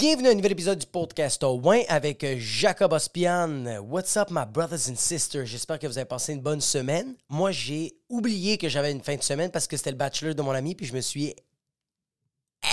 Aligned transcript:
Bienvenue 0.00 0.28
à 0.28 0.30
un 0.30 0.34
nouvel 0.34 0.52
épisode 0.52 0.78
du 0.78 0.86
podcast 0.86 1.44
au 1.44 1.60
Win 1.62 1.84
avec 1.90 2.24
euh, 2.24 2.36
Jacob 2.38 2.94
Ospian. 2.94 3.66
What's 3.82 4.16
up, 4.16 4.28
my 4.30 4.46
brothers 4.50 4.88
and 4.88 4.96
sisters? 4.96 5.44
J'espère 5.44 5.78
que 5.78 5.86
vous 5.86 5.98
avez 5.98 6.06
passé 6.06 6.32
une 6.32 6.40
bonne 6.40 6.62
semaine. 6.62 7.16
Moi, 7.28 7.50
j'ai 7.50 7.92
oublié 8.08 8.56
que 8.56 8.70
j'avais 8.70 8.92
une 8.92 9.02
fin 9.02 9.16
de 9.16 9.22
semaine 9.22 9.50
parce 9.50 9.66
que 9.66 9.76
c'était 9.76 9.90
le 9.90 9.98
bachelor 9.98 10.34
de 10.34 10.40
mon 10.40 10.52
ami, 10.52 10.74
puis 10.74 10.86
je 10.86 10.94
me 10.94 11.02
suis 11.02 11.34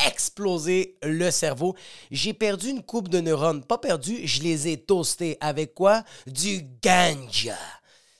explosé 0.05 0.97
le 1.03 1.29
cerveau. 1.29 1.75
J'ai 2.11 2.33
perdu 2.33 2.69
une 2.69 2.81
coupe 2.81 3.09
de 3.09 3.19
neurones. 3.19 3.61
Pas 3.61 3.77
perdu, 3.77 4.25
je 4.25 4.41
les 4.41 4.69
ai 4.69 4.77
toastés. 4.77 5.35
Avec 5.41 5.73
quoi? 5.73 6.05
Du 6.27 6.61
ganja. 6.81 7.57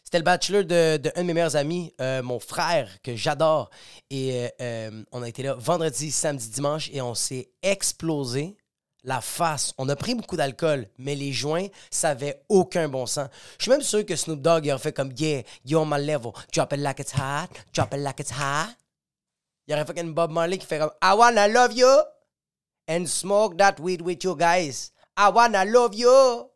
C'était 0.04 0.18
le 0.18 0.26
bachelor 0.26 0.66
de, 0.66 0.98
de 0.98 1.14
un 1.16 1.22
de 1.22 1.28
mes 1.28 1.34
meilleurs 1.34 1.56
amis, 1.56 1.94
euh, 2.02 2.22
mon 2.22 2.42
frère, 2.42 2.90
que 3.02 3.16
j'adore. 3.16 3.70
Et 4.10 4.50
euh, 4.60 5.02
on 5.14 5.22
a 5.22 5.30
été 5.30 5.44
là 5.44 5.54
vendredi, 5.54 6.12
samedi, 6.12 6.50
dimanche, 6.50 6.90
et 6.92 7.02
on 7.02 7.16
s'est 7.16 7.52
explosé 7.62 8.58
la 9.04 9.22
face. 9.22 9.74
On 9.78 9.88
a 9.90 9.96
pris 9.96 10.16
beaucoup 10.16 10.38
d'alcool, 10.38 10.88
mais 10.98 11.16
les 11.16 11.32
joints, 11.32 11.68
ça 11.92 12.10
avait 12.10 12.44
aucun 12.50 12.90
bon 12.90 13.06
sens. 13.06 13.30
Je 13.58 13.64
suis 13.64 13.72
même 13.72 13.82
sûr 13.82 14.06
que 14.06 14.16
Snoop 14.16 14.42
Dogg 14.42 14.68
aurait 14.68 14.80
fait 14.80 14.94
comme 14.94 15.12
Yeah, 15.18 15.44
you're 15.66 15.82
on 15.82 15.86
my 15.86 16.04
level. 16.04 16.32
Drop 16.54 16.74
it 16.74 16.80
like 16.80 17.00
it's 17.00 17.14
hot. 17.14 17.50
Drop 17.74 17.94
it 17.94 18.00
like 18.00 18.20
it's 18.20 18.32
hot. 18.32 18.74
Il 19.68 19.74
aurait 19.74 19.86
fait 19.86 20.00
une 20.00 20.14
Bob 20.14 20.32
Marley 20.32 20.58
qui 20.58 20.66
fait 20.66 20.80
comme 20.80 20.92
I 21.04 21.14
wanna 21.16 21.48
love 21.48 21.74
you 21.74 21.88
and 22.90 23.06
smoke 23.06 23.58
that 23.58 23.76
weed 23.80 24.02
with 24.02 24.24
you 24.24 24.36
guys. 24.36 24.92
I 25.18 25.30
wanna 25.34 25.66
love 25.66 25.96
you. 25.96 26.50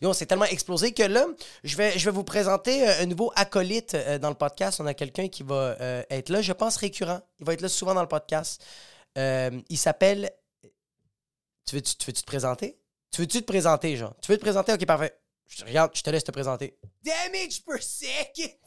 Yo, 0.00 0.12
c'est 0.12 0.26
tellement 0.26 0.44
explosé 0.44 0.92
que 0.92 1.02
là, 1.02 1.26
je 1.64 1.76
vais, 1.76 1.98
je 1.98 2.04
vais 2.04 2.10
vous 2.10 2.24
présenter 2.24 2.88
euh, 2.88 3.02
un 3.02 3.06
nouveau 3.06 3.32
acolyte 3.34 3.94
euh, 3.94 4.18
dans 4.18 4.28
le 4.28 4.34
podcast. 4.34 4.80
On 4.80 4.86
a 4.86 4.94
quelqu'un 4.94 5.28
qui 5.28 5.42
va 5.42 5.76
euh, 5.80 6.02
être 6.10 6.28
là, 6.28 6.40
je 6.40 6.52
pense, 6.52 6.76
récurrent. 6.76 7.20
Il 7.40 7.46
va 7.46 7.54
être 7.54 7.62
là 7.62 7.68
souvent 7.68 7.94
dans 7.94 8.02
le 8.02 8.08
podcast. 8.08 8.64
il 9.16 9.78
s'appelle. 9.78 10.30
Tu 11.66 11.74
veux-tu 11.74 11.94
veux 12.06 12.12
-tu 12.12 12.20
te 12.20 12.26
présenter? 12.26 12.78
Tu 13.10 13.20
veux-tu 13.20 13.40
te 13.40 13.46
présenter, 13.46 13.96
genre? 13.96 14.14
Tu 14.22 14.30
veux 14.30 14.38
te 14.38 14.42
présenter? 14.42 14.72
Ok, 14.72 14.86
parfait. 14.86 15.18
Je, 15.48 15.64
regarde, 15.64 15.90
je 15.94 16.02
te 16.02 16.10
laisse 16.10 16.24
te 16.24 16.30
présenter. 16.30 16.78
Damage 17.02 17.62
per 17.64 17.82
second. 17.82 18.58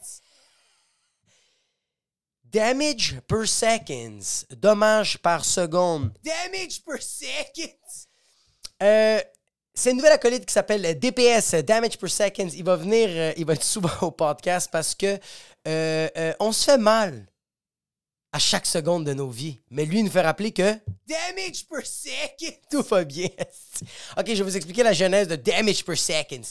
Damage 2.44 3.20
per 3.26 3.46
seconds. 3.46 4.44
Dommage 4.50 5.18
par 5.18 5.44
seconde. 5.44 6.12
Damage 6.22 6.82
per 6.84 7.00
second. 7.00 7.78
Euh, 8.82 9.20
c'est 9.72 9.92
une 9.92 9.98
nouvelle 9.98 10.12
acolyte 10.12 10.44
qui 10.44 10.52
s'appelle 10.52 10.98
DPS, 10.98 11.54
Damage 11.64 11.96
per 11.96 12.08
Seconds. 12.08 12.50
Il 12.54 12.64
va 12.64 12.76
venir, 12.76 13.08
euh, 13.08 13.32
il 13.36 13.46
va 13.46 13.54
être 13.54 13.64
souvent 13.76 13.96
au 14.02 14.10
podcast 14.10 14.68
parce 14.70 14.94
que 14.94 15.18
euh, 15.68 16.32
on 16.40 16.52
se 16.52 16.64
fait 16.64 16.78
mal 16.78 17.29
à 18.32 18.38
chaque 18.38 18.66
seconde 18.66 19.04
de 19.04 19.12
nos 19.12 19.28
vies. 19.28 19.58
Mais 19.70 19.84
lui, 19.84 19.98
il 19.98 20.04
nous 20.04 20.10
fait 20.10 20.20
rappeler 20.20 20.52
que 20.52 20.78
Damage 21.08 21.66
per 21.68 21.84
second. 21.84 22.54
tout 22.70 22.82
va 22.82 23.02
bien. 23.04 23.28
ok, 24.16 24.26
je 24.26 24.34
vais 24.34 24.42
vous 24.42 24.56
expliquer 24.56 24.84
la 24.84 24.92
genèse 24.92 25.26
de 25.26 25.34
Damage 25.36 25.84
per 25.84 25.96
Seconds. 25.96 26.46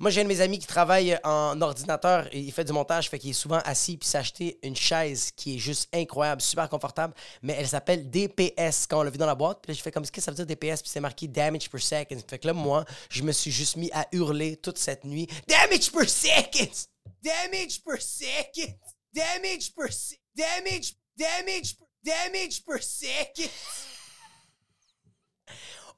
Moi, 0.00 0.10
j'ai 0.10 0.20
un 0.22 0.24
de 0.24 0.28
mes 0.28 0.40
amis 0.40 0.58
qui 0.58 0.66
travaille 0.66 1.16
en 1.22 1.60
ordinateur 1.60 2.26
et 2.32 2.40
il 2.40 2.50
fait 2.50 2.64
du 2.64 2.72
montage, 2.72 3.08
fait 3.08 3.18
qu'il 3.20 3.30
est 3.30 3.34
souvent 3.34 3.60
assis 3.64 3.96
puis 3.96 4.08
s'est 4.08 4.18
acheté 4.18 4.58
une 4.64 4.74
chaise 4.74 5.30
qui 5.36 5.54
est 5.56 5.58
juste 5.58 5.88
incroyable, 5.94 6.40
super 6.42 6.68
confortable, 6.68 7.14
mais 7.42 7.54
elle 7.56 7.68
s'appelle 7.68 8.10
DPS 8.10 8.86
quand 8.88 8.98
on 9.00 9.02
l'a 9.04 9.10
vu 9.10 9.18
dans 9.18 9.26
la 9.26 9.36
boîte. 9.36 9.60
Puis 9.62 9.72
là, 9.72 9.76
je 9.78 9.82
fais 9.82 9.92
comme 9.92 10.04
ce 10.04 10.10
que 10.10 10.20
ça 10.20 10.32
veut 10.32 10.44
dire 10.44 10.46
DPS 10.46 10.82
puis 10.82 10.90
c'est 10.90 11.00
marqué 11.00 11.28
Damage 11.28 11.70
per 11.70 11.78
Seconds. 11.78 12.20
Fait 12.28 12.38
que 12.40 12.46
là, 12.48 12.52
moi, 12.52 12.84
je 13.10 13.22
me 13.22 13.30
suis 13.32 13.52
juste 13.52 13.76
mis 13.76 13.90
à 13.92 14.08
hurler 14.12 14.56
toute 14.56 14.78
cette 14.78 15.04
nuit 15.04 15.28
Damage 15.46 15.92
per 15.92 16.08
Seconds. 16.08 16.88
Damage 17.22 17.82
per 17.84 18.00
second. 18.00 18.74
Damage 19.14 19.72
per 19.76 19.92
se- 19.92 20.16
Damage. 20.34 20.94
Damage. 21.22 21.76
Damage 22.04 22.64
per 22.64 22.82
second. 22.82 23.48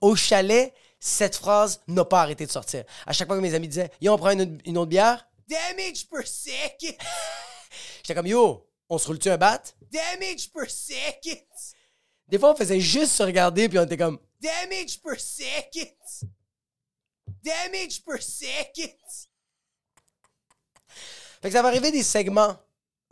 Au 0.03 0.14
chalet, 0.14 0.75
cette 1.00 1.36
phrase 1.36 1.80
n'a 1.89 2.05
pas 2.05 2.20
arrêté 2.22 2.44
de 2.44 2.50
sortir. 2.50 2.84
À 3.06 3.12
chaque 3.14 3.27
fois 3.27 3.36
que 3.36 3.41
mes 3.42 3.55
amis 3.55 3.69
disaient 3.69 3.91
Yo, 4.02 4.12
on 4.12 4.19
prend 4.19 4.30
une, 4.30 4.61
autre- 4.78 4.86
bière, 4.91 5.27
Damage 5.48 6.08
per 6.11 6.27
second. 6.27 6.97
j'étais 8.02 8.14
comme 8.14 8.27
Yo, 8.27 8.68
on 8.90 8.98
se 8.98 9.07
roule-tu 9.07 9.30
un 9.30 9.39
bat? 9.39 9.63
Damage 9.90 10.51
per 10.52 10.68
second. 10.68 11.40
Des 12.29 12.39
fois, 12.39 12.52
on 12.52 12.57
faisait 12.57 12.80
juste 12.80 13.13
se 13.13 13.23
regarder 13.23 13.68
puis 13.68 13.79
on 13.79 13.84
était 13.84 13.96
comme 13.96 14.18
Damage 14.40 15.01
per 15.02 15.18
second. 15.18 16.29
Damage 17.42 18.02
per 18.05 18.20
second. 18.20 18.92
Fait 21.40 21.48
que 21.48 21.52
ça 21.52 21.63
va 21.63 21.68
arriver 21.68 21.90
des 21.92 22.02
segments 22.02 22.58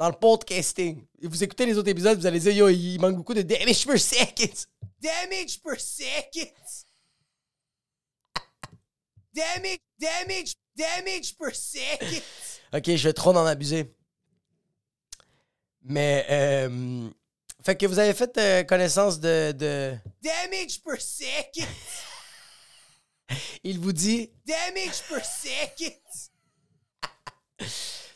dans 0.03 0.09
le 0.09 0.17
podcasting. 0.17 1.07
Et 1.21 1.29
vous 1.29 1.45
écoutez 1.45 1.65
les 1.65 1.79
autres 1.79 1.89
épisodes, 1.89 2.19
vous 2.19 2.27
allez 2.27 2.41
dire 2.41 2.53
Yo, 2.53 2.69
il 2.69 2.99
manque 2.99 3.15
beaucoup 3.15 3.35
de 3.35 3.43
damage 3.43 3.87
per 3.87 3.99
second. 3.99 4.53
Damage 5.01 5.63
per 5.63 5.79
second. 5.79 6.51
Damage. 9.33 9.79
Damage. 10.01 10.55
Damage 10.75 11.37
per 11.39 11.55
second. 11.55 12.23
Ok, 12.75 12.97
je 12.97 13.09
vais 13.09 13.13
trop 13.13 13.31
en 13.31 13.47
abuser. 13.47 13.95
Mais, 15.83 16.27
euh, 16.29 17.09
fait 17.65 17.77
que 17.77 17.87
vous 17.87 18.01
avez 18.01 18.13
fait 18.13 18.37
euh, 18.39 18.65
connaissance 18.65 19.21
de, 19.21 19.53
de. 19.53 19.95
Damage 20.21 20.83
per 20.83 20.99
second. 20.99 21.69
Il 23.63 23.79
vous 23.79 23.93
dit. 23.93 24.33
Damage 24.45 25.01
per 25.09 25.23
second. 25.25 26.32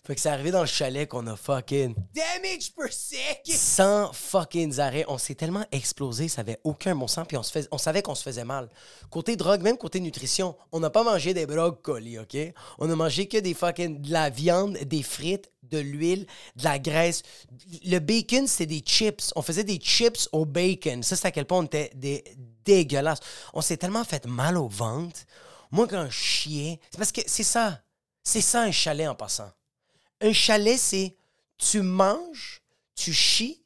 Fait 0.07 0.15
que 0.15 0.21
c'est 0.21 0.29
arrivé 0.29 0.53
dans 0.53 0.61
le 0.61 0.67
chalet 0.67 1.09
qu'on 1.09 1.27
a 1.27 1.35
fucking. 1.35 1.93
Damage 2.15 2.73
per 2.77 2.93
second. 2.93 3.53
sans 3.57 4.13
fucking 4.13 4.79
arrêt. 4.79 5.05
On 5.09 5.19
s'est 5.19 5.35
tellement 5.35 5.65
explosé, 5.73 6.29
ça 6.29 6.43
avait 6.43 6.61
aucun 6.63 6.95
bon 6.95 7.09
sens, 7.09 7.27
puis 7.27 7.37
on, 7.37 7.43
se 7.43 7.51
fais- 7.51 7.67
on 7.73 7.79
savait 7.79 8.03
qu'on 8.03 8.15
se 8.15 8.23
faisait 8.23 8.45
mal. 8.45 8.71
Côté 9.11 9.35
drogue, 9.35 9.63
même 9.63 9.77
côté 9.77 9.99
nutrition, 9.99 10.57
on 10.71 10.79
n'a 10.79 10.91
pas 10.91 11.03
mangé 11.03 11.35
des 11.35 11.45
brocolis, 11.45 12.21
OK? 12.21 12.37
On 12.79 12.89
a 12.89 12.95
mangé 12.95 13.27
que 13.27 13.39
des 13.39 13.53
fucking... 13.53 14.01
de 14.01 14.13
la 14.13 14.31
viande, 14.31 14.77
des 14.79 15.03
frites, 15.03 15.51
de 15.65 15.79
l'huile, 15.79 16.29
de 16.55 16.63
la 16.63 16.79
graisse. 16.79 17.23
Le 17.85 17.99
bacon, 17.99 18.47
c'était 18.47 18.67
des 18.67 18.85
chips. 18.87 19.33
On 19.35 19.43
faisait 19.43 19.65
des 19.65 19.79
chips 19.79 20.29
au 20.31 20.45
bacon. 20.45 21.03
Ça, 21.03 21.17
c'est 21.17 21.27
à 21.27 21.31
quel 21.33 21.47
point 21.47 21.59
on 21.59 21.65
était 21.65 21.91
des 21.97 22.23
dégueulasses. 22.65 23.19
On 23.55 23.61
s'est 23.61 23.77
tellement 23.77 24.05
fait 24.05 24.25
mal 24.27 24.57
au 24.57 24.69
ventre. 24.69 25.19
Moi, 25.73 25.89
quand 25.89 26.07
je 26.09 26.17
chiais... 26.17 26.79
C'est 26.93 26.99
parce 26.99 27.11
que 27.11 27.23
c'est 27.27 27.43
ça. 27.43 27.83
C'est 28.23 28.41
ça, 28.41 28.63
un 28.63 28.71
chalet 28.71 29.09
en 29.09 29.17
passant. 29.17 29.51
Un 30.21 30.33
chalet, 30.33 30.79
c'est 30.79 31.17
tu 31.59 31.83
manges, 31.83 32.63
tu 32.95 33.13
chies 33.13 33.63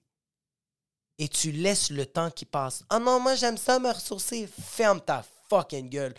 et 1.19 1.29
tu 1.29 1.53
laisses 1.53 1.91
le 1.91 2.07
temps 2.07 2.31
qui 2.31 2.45
passe. 2.45 2.83
Ah 2.89 2.99
non, 2.99 3.21
moi 3.21 3.35
j'aime 3.35 3.57
ça 3.57 3.79
me 3.79 3.91
ressourcer. 3.91 4.49
Ferme 4.63 5.01
ta 5.01 5.25
fucking 5.49 5.89
gueule. 5.89 6.15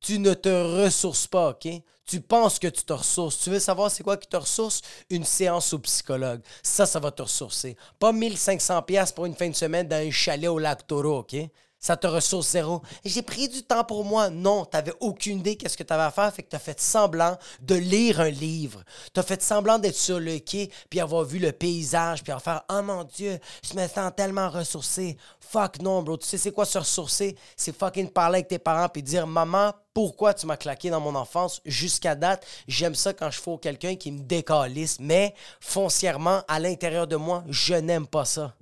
Tu 0.00 0.18
ne 0.18 0.34
te 0.34 0.48
ressources 0.48 1.26
pas, 1.26 1.50
OK? 1.50 1.68
Tu 2.04 2.20
penses 2.20 2.58
que 2.58 2.66
tu 2.66 2.82
te 2.82 2.92
ressources. 2.92 3.38
Tu 3.38 3.48
veux 3.48 3.58
savoir 3.58 3.90
c'est 3.90 4.02
quoi 4.02 4.18
qui 4.18 4.28
te 4.28 4.36
ressource? 4.36 4.82
Une 5.08 5.24
séance 5.24 5.72
au 5.72 5.78
psychologue. 5.78 6.42
Ça, 6.62 6.84
ça 6.84 7.00
va 7.00 7.10
te 7.10 7.22
ressourcer. 7.22 7.76
Pas 7.98 8.12
1500 8.12 8.82
pièces 8.82 9.12
pour 9.12 9.24
une 9.24 9.34
fin 9.34 9.48
de 9.48 9.54
semaine 9.54 9.88
dans 9.88 9.96
un 9.96 10.10
chalet 10.10 10.50
au 10.50 10.58
lac 10.58 10.86
Taureau, 10.86 11.20
OK? 11.20 11.36
Ça 11.84 11.98
te 11.98 12.06
ressource 12.06 12.48
zéro. 12.48 12.80
J'ai 13.04 13.20
pris 13.20 13.46
du 13.46 13.62
temps 13.62 13.84
pour 13.84 14.06
moi. 14.06 14.30
Non, 14.30 14.64
t'avais 14.64 14.94
aucune 15.00 15.40
idée 15.40 15.54
qu'est-ce 15.54 15.76
que 15.76 15.82
t'avais 15.82 16.04
à 16.04 16.10
faire, 16.10 16.32
fait 16.32 16.42
que 16.42 16.48
t'as 16.48 16.58
fait 16.58 16.80
semblant 16.80 17.36
de 17.60 17.74
lire 17.74 18.20
un 18.20 18.30
livre. 18.30 18.82
T'as 19.12 19.22
fait 19.22 19.42
semblant 19.42 19.78
d'être 19.78 19.94
sur 19.94 20.18
le 20.18 20.38
quai, 20.38 20.70
puis 20.88 20.98
avoir 20.98 21.24
vu 21.24 21.38
le 21.38 21.52
paysage, 21.52 22.22
puis 22.22 22.32
en 22.32 22.38
faire 22.38 22.62
«Oh 22.70 22.80
mon 22.80 23.04
Dieu, 23.04 23.38
je 23.62 23.78
me 23.78 23.86
sens 23.86 24.10
tellement 24.16 24.48
ressourcé.» 24.48 25.18
Fuck 25.40 25.82
non, 25.82 26.02
bro. 26.02 26.16
Tu 26.16 26.26
sais 26.26 26.38
c'est 26.38 26.52
quoi 26.52 26.64
se 26.64 26.78
ressourcer? 26.78 27.36
C'est 27.54 27.76
fucking 27.76 28.08
parler 28.08 28.36
avec 28.36 28.48
tes 28.48 28.58
parents, 28.58 28.88
puis 28.88 29.02
dire 29.02 29.26
«Maman, 29.28 29.74
pourquoi 29.92 30.32
tu 30.32 30.46
m'as 30.46 30.56
claqué 30.56 30.88
dans 30.88 31.00
mon 31.00 31.14
enfance 31.14 31.60
jusqu'à 31.66 32.14
date? 32.14 32.46
J'aime 32.66 32.94
ça 32.94 33.12
quand 33.12 33.30
je 33.30 33.38
fous 33.38 33.58
quelqu'un 33.58 33.96
qui 33.96 34.10
me 34.10 34.20
décalisse, 34.20 35.00
mais 35.00 35.34
foncièrement, 35.60 36.44
à 36.48 36.60
l'intérieur 36.60 37.06
de 37.06 37.16
moi, 37.16 37.44
je 37.50 37.74
n'aime 37.74 38.06
pas 38.06 38.24
ça.» 38.24 38.54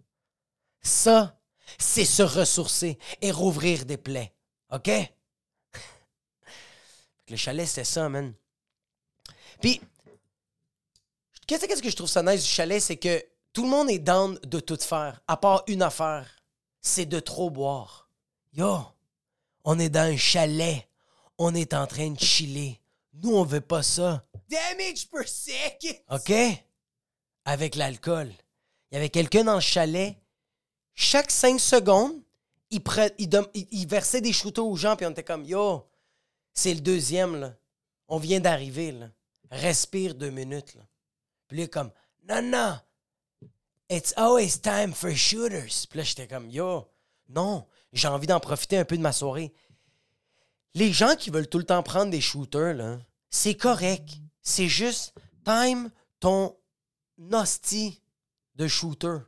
Ça, 0.83 1.37
c'est 1.79 2.05
se 2.05 2.23
ressourcer 2.23 2.99
et 3.21 3.31
rouvrir 3.31 3.85
des 3.85 3.97
plaies. 3.97 4.33
OK? 4.71 4.91
Le 7.29 7.37
chalet, 7.37 7.67
c'était 7.67 7.85
ça, 7.85 8.09
man. 8.09 8.35
Puis, 9.61 9.81
qu'est-ce 11.47 11.67
qu'est-ce 11.67 11.83
que 11.83 11.91
je 11.91 11.97
trouve 11.97 12.09
ça 12.09 12.23
nice 12.23 12.43
du 12.43 12.49
chalet, 12.49 12.81
c'est 12.81 12.97
que 12.97 13.25
tout 13.53 13.65
le 13.65 13.71
monde 13.71 13.91
est 13.91 13.99
down 13.99 14.39
de 14.45 14.61
tout 14.61 14.79
faire, 14.79 15.21
à 15.29 15.37
part 15.37 15.63
une 15.67 15.83
affaire, 15.83 16.43
c'est 16.81 17.07
de 17.07 17.21
trop 17.21 17.51
boire. 17.51 18.11
Yo, 18.53 18.81
on 19.65 19.79
est 19.79 19.89
dans 19.89 20.13
un 20.13 20.17
chalet, 20.17 20.87
on 21.39 21.55
est 21.55 21.75
en 21.75 21.87
train 21.87 22.11
de 22.11 22.19
chiller. 22.19 22.81
Nous, 23.15 23.35
on 23.35 23.45
veut 23.45 23.61
pas 23.61 23.83
ça. 23.83 24.25
Damage 24.49 25.09
per 25.11 25.27
second. 25.27 25.97
OK? 26.11 26.33
Avec 27.45 27.77
l'alcool. 27.77 28.33
Il 28.91 28.95
y 28.95 28.99
avait 28.99 29.11
quelqu'un 29.11 29.45
dans 29.45 29.55
le 29.55 29.61
chalet. 29.61 30.17
Chaque 30.95 31.31
cinq 31.31 31.59
secondes, 31.61 32.21
il, 32.71 32.81
pre- 32.81 33.13
il, 33.19 33.29
dem- 33.29 33.47
il- 33.55 33.69
il 33.71 33.87
versait 33.87 34.21
des 34.21 34.33
shooters 34.33 34.67
aux 34.67 34.77
gens, 34.77 34.97
puis 34.97 35.07
on 35.07 35.11
était 35.11 35.25
comme 35.25 35.45
Yo, 35.45 35.87
c'est 36.53 36.75
le 36.75 36.81
deuxième, 36.81 37.37
là. 37.37 37.55
On 38.09 38.19
vient 38.19 38.41
d'arriver, 38.41 38.93
là. 38.93 39.09
Respire 39.51 40.15
deux 40.15 40.31
minutes, 40.31 40.75
là. 40.75 40.83
Puis 41.49 41.59
là, 41.59 41.67
comme 41.69 41.91
Non, 42.29 42.43
non. 42.43 42.79
It's 43.91 44.15
always 44.17 44.59
time 44.61 44.93
for 44.95 45.11
shooters. 45.15 45.87
Puis 45.89 45.99
là, 45.99 46.03
j'étais 46.05 46.27
comme 46.29 46.49
Yo, 46.51 46.87
non, 47.29 47.67
J'ai 47.93 48.09
envie 48.09 48.27
d'en 48.27 48.41
profiter 48.41 48.79
un 48.79 48.85
peu 48.85 48.97
de 48.97 49.03
ma 49.03 49.13
soirée. 49.13 49.53
Les 50.75 50.93
gens 50.93 51.15
qui 51.17 51.29
veulent 51.31 51.49
tout 51.49 51.59
le 51.59 51.65
temps 51.65 51.83
prendre 51.83 52.11
des 52.11 52.21
shooters, 52.23 52.75
là, 52.75 52.99
c'est 53.29 53.55
correct. 53.55 54.09
C'est 54.41 54.69
juste 54.69 55.15
time 55.45 55.91
ton 56.21 56.57
hostie 57.33 58.01
de 58.57 58.67
shooter. 58.69 59.19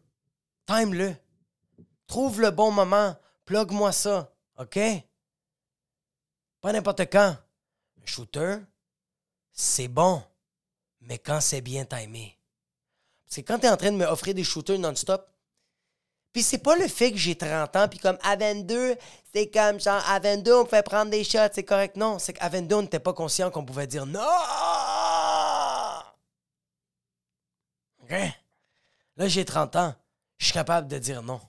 Time-le. 0.66 1.14
Trouve 2.06 2.40
le 2.40 2.50
bon 2.50 2.70
moment. 2.70 3.16
Plug-moi 3.44 3.92
ça. 3.92 4.32
OK? 4.58 4.78
Pas 6.60 6.72
n'importe 6.72 7.10
quand. 7.10 7.36
Un 8.02 8.06
shooter, 8.06 8.56
c'est 9.52 9.88
bon. 9.88 10.22
Mais 11.00 11.18
quand 11.18 11.40
c'est 11.40 11.60
bien 11.60 11.84
timé. 11.84 12.38
Parce 13.26 13.36
que 13.36 13.40
quand 13.42 13.58
tu 13.58 13.66
es 13.66 13.70
en 13.70 13.76
train 13.76 13.92
de 13.92 13.96
me 13.96 14.06
offrir 14.06 14.34
des 14.34 14.44
shooters 14.44 14.78
non-stop, 14.78 15.28
puis 16.32 16.42
c'est 16.42 16.58
pas 16.58 16.76
le 16.76 16.88
fait 16.88 17.12
que 17.12 17.16
j'ai 17.16 17.36
30 17.36 17.76
ans, 17.76 17.88
puis 17.88 18.00
comme 18.00 18.18
à 18.22 18.34
22, 18.34 18.96
c'est 19.32 19.50
comme 19.50 19.78
genre 19.78 20.02
à 20.08 20.18
22, 20.18 20.54
on 20.54 20.64
pouvait 20.64 20.82
prendre 20.82 21.10
des 21.10 21.22
shots, 21.22 21.52
c'est 21.52 21.64
correct. 21.64 21.96
Non, 21.96 22.18
c'est 22.18 22.32
qu'à 22.32 22.48
22, 22.48 22.74
on 22.74 22.82
n'était 22.82 22.98
pas 22.98 23.12
conscient 23.12 23.50
qu'on 23.50 23.64
pouvait 23.64 23.86
dire 23.86 24.04
non. 24.04 24.20
OK? 28.02 28.10
Là, 29.16 29.28
j'ai 29.28 29.44
30 29.44 29.76
ans. 29.76 29.94
Je 30.38 30.46
suis 30.46 30.54
capable 30.54 30.88
de 30.88 30.98
dire 30.98 31.22
non. 31.22 31.40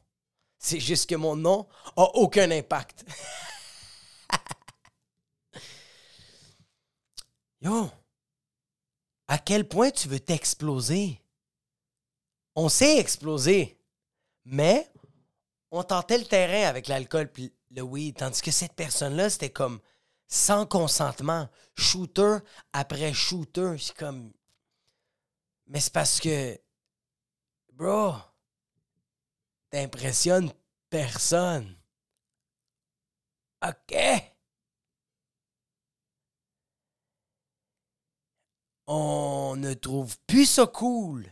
C'est 0.65 0.79
juste 0.79 1.07
que 1.07 1.13
mon 1.13 1.35
non 1.35 1.67
a 1.95 2.05
aucun 2.15 2.49
impact. 2.49 3.05
Yo, 7.61 7.91
à 9.27 9.37
quel 9.37 9.67
point 9.67 9.91
tu 9.91 10.07
veux 10.07 10.19
t'exploser? 10.19 11.21
On 12.55 12.67
sait 12.67 12.97
exploser, 12.97 13.79
mais 14.43 14.91
on 15.69 15.83
tentait 15.83 16.17
le 16.17 16.25
terrain 16.25 16.67
avec 16.67 16.87
l'alcool 16.87 17.31
puis 17.31 17.53
le 17.69 17.83
weed, 17.83 18.17
tandis 18.17 18.41
que 18.41 18.49
cette 18.49 18.73
personne-là, 18.73 19.29
c'était 19.29 19.51
comme 19.51 19.79
sans 20.27 20.65
consentement, 20.65 21.47
shooter 21.77 22.37
après 22.73 23.13
shooter. 23.13 23.75
C'est 23.77 23.95
comme. 23.95 24.33
Mais 25.67 25.79
c'est 25.79 25.93
parce 25.93 26.19
que. 26.19 26.59
Bro, 27.71 28.15
t'impressionnes 29.75 30.53
personne. 30.89 31.75
OK? 33.61 33.97
On 38.87 39.57
ne 39.57 39.73
trouve 39.73 40.17
plus 40.27 40.45
ça 40.45 40.65
cool. 40.65 41.29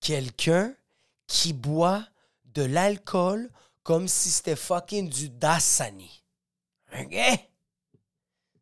Quelqu'un 0.00 0.74
qui 1.28 1.52
boit 1.52 2.04
de 2.46 2.62
l'alcool 2.62 3.52
comme 3.84 4.08
si 4.08 4.30
c'était 4.30 4.56
fucking 4.56 5.08
du 5.08 5.30
Dasani. 5.30 6.24
OK? 6.98 7.16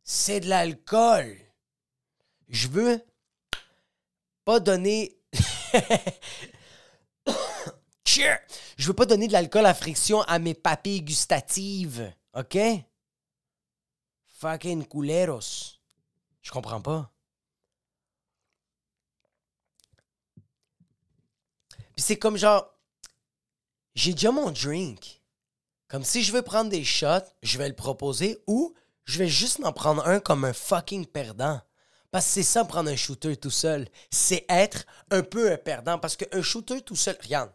C'est 0.03 0.41
de 0.41 0.51
l'alcool. 0.51 1.35
Je 2.49 2.69
veux 2.69 3.03
pas 4.45 4.61
donner. 4.61 5.19
Cheer! 8.05 8.39
Je 8.77 8.87
veux 8.89 8.95
pas 8.95 9.07
donner 9.07 9.29
de 9.29 9.33
l'alcool 9.33 9.67
à 9.67 9.75
friction 9.75 10.23
à 10.23 10.39
mes 10.39 10.55
papilles 10.55 11.03
gustatives. 11.03 12.13
OK? 12.35 12.59
Fucking 14.39 14.87
culeros. 14.87 15.79
Je 16.43 16.51
comprends 16.51 16.81
pas. 16.81 17.11
Puis 21.95 22.03
c'est 22.03 22.19
comme 22.19 22.37
genre. 22.37 22.71
J'ai 23.95 24.13
déjà 24.13 24.33
mon 24.33 24.51
drink. 24.51 25.23
Comme 25.87 26.03
si 26.03 26.25
je 26.25 26.33
veux 26.33 26.43
prendre 26.43 26.71
des 26.71 26.83
shots, 26.83 27.31
je 27.43 27.59
vais 27.59 27.69
le 27.69 27.77
proposer 27.77 28.43
ou 28.49 28.75
je 29.05 29.19
vais 29.19 29.29
juste 29.29 29.61
m'en 29.61 29.73
prendre 29.73 30.05
un 30.07 30.19
comme 30.19 30.45
un 30.45 30.53
fucking 30.53 31.07
perdant. 31.07 31.61
Parce 32.11 32.27
que 32.27 32.33
c'est 32.33 32.43
ça, 32.43 32.65
prendre 32.65 32.91
un 32.91 32.97
shooter 32.97 33.37
tout 33.37 33.51
seul. 33.51 33.89
C'est 34.11 34.45
être 34.49 34.87
un 35.11 35.23
peu 35.23 35.53
un 35.53 35.57
perdant. 35.57 35.99
Parce 35.99 36.17
qu'un 36.17 36.43
shooter 36.43 36.81
tout 36.81 36.97
seul, 36.97 37.17
regarde. 37.23 37.53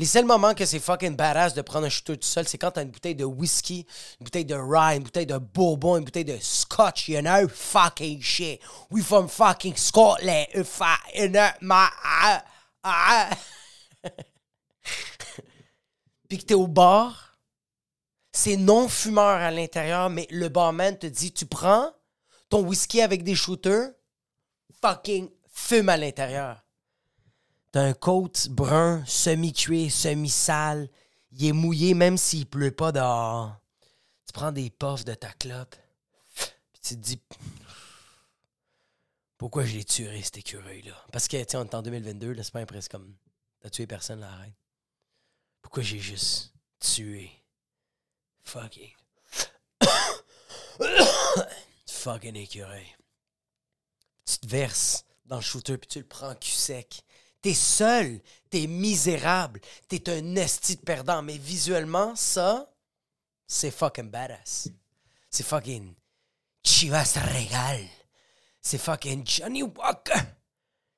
Les 0.00 0.06
seuls 0.06 0.24
moments 0.24 0.54
que 0.54 0.64
c'est 0.64 0.78
fucking 0.78 1.14
badass 1.14 1.52
de 1.52 1.60
prendre 1.60 1.84
un 1.84 1.90
shooter 1.90 2.16
tout 2.16 2.26
seul, 2.26 2.48
c'est 2.48 2.56
quand 2.56 2.70
t'as 2.70 2.84
une 2.84 2.90
bouteille 2.90 3.14
de 3.14 3.26
whisky, 3.26 3.86
une 4.18 4.24
bouteille 4.24 4.46
de 4.46 4.54
rye, 4.54 4.96
une 4.96 5.02
bouteille 5.02 5.26
de 5.26 5.36
bourbon, 5.36 5.98
une 5.98 6.04
bouteille 6.04 6.24
de 6.24 6.38
scotch, 6.40 7.10
you 7.10 7.20
know? 7.20 7.46
Fucking 7.46 8.22
shit. 8.22 8.62
We 8.90 9.04
from 9.04 9.28
fucking 9.28 9.76
Scotland. 9.76 10.46
If 10.54 10.80
I, 10.80 11.28
know, 11.28 11.50
my, 11.60 11.90
ah, 12.02 12.42
ah. 12.82 13.28
Puis 16.30 16.38
que 16.38 16.44
t'es 16.44 16.54
au 16.54 16.66
bar, 16.66 17.36
c'est 18.32 18.56
non-fumeur 18.56 19.36
à 19.36 19.50
l'intérieur, 19.50 20.08
mais 20.08 20.26
le 20.30 20.48
barman 20.48 20.96
te 20.96 21.08
dit, 21.08 21.34
tu 21.34 21.44
prends 21.44 21.92
ton 22.48 22.62
whisky 22.62 23.02
avec 23.02 23.22
des 23.22 23.34
shooters, 23.34 23.90
fucking 24.80 25.28
fume 25.52 25.90
à 25.90 25.98
l'intérieur. 25.98 26.64
T'as 27.72 27.82
un 27.82 27.92
coat 27.92 28.32
brun, 28.50 29.04
semi-cuit, 29.06 29.90
semi-sale. 29.90 30.88
Il 31.32 31.46
est 31.46 31.52
mouillé 31.52 31.94
même 31.94 32.18
s'il 32.18 32.46
pleut 32.46 32.72
pas 32.72 32.92
dehors. 32.92 33.56
Tu 34.26 34.32
prends 34.32 34.52
des 34.52 34.70
puffs 34.70 35.04
de 35.04 35.14
ta 35.14 35.32
clope. 35.32 35.76
Puis 36.34 36.80
tu 36.82 36.94
te 36.96 37.00
dis 37.00 37.20
pourquoi 39.40 39.64
je 39.64 39.74
l'ai 39.74 39.84
tué 39.84 40.20
cet 40.20 40.36
écureuil-là? 40.36 40.92
Parce 41.12 41.26
que, 41.26 41.42
tu 41.42 41.56
on 41.56 41.64
est 41.64 41.74
en 41.74 41.80
2022, 41.80 42.32
là, 42.32 42.42
c'est 42.42 42.52
pas 42.52 42.66
presque 42.66 42.90
comme 42.90 43.16
t'as 43.60 43.70
tué 43.70 43.86
personne, 43.86 44.20
là, 44.20 44.30
arrête. 44.30 44.52
Pourquoi 45.62 45.82
j'ai 45.82 45.98
juste 45.98 46.52
tué? 46.78 47.30
Fucking. 48.44 48.92
Fucking 51.86 52.36
écureuil. 52.36 52.94
Tu 54.26 54.38
te 54.40 54.46
verses 54.46 55.06
dans 55.24 55.36
le 55.36 55.42
shooter 55.42 55.78
puis 55.78 55.88
tu 55.88 56.00
le 56.00 56.06
prends 56.06 56.34
cul 56.34 56.50
sec. 56.50 57.02
T'es 57.42 57.54
seul, 57.54 58.20
t'es 58.50 58.66
misérable, 58.66 59.60
t'es 59.88 60.10
un 60.10 60.36
esti 60.36 60.76
de 60.76 60.82
perdant. 60.82 61.22
Mais 61.22 61.38
visuellement, 61.38 62.14
ça, 62.14 62.70
c'est 63.46 63.70
fucking 63.70 64.10
badass. 64.10 64.68
C'est 65.30 65.44
fucking 65.44 65.94
Chivas 66.62 67.16
Regal. 67.16 67.86
C'est 68.60 68.78
fucking 68.78 69.26
Johnny 69.26 69.62
Walker. 69.62 70.20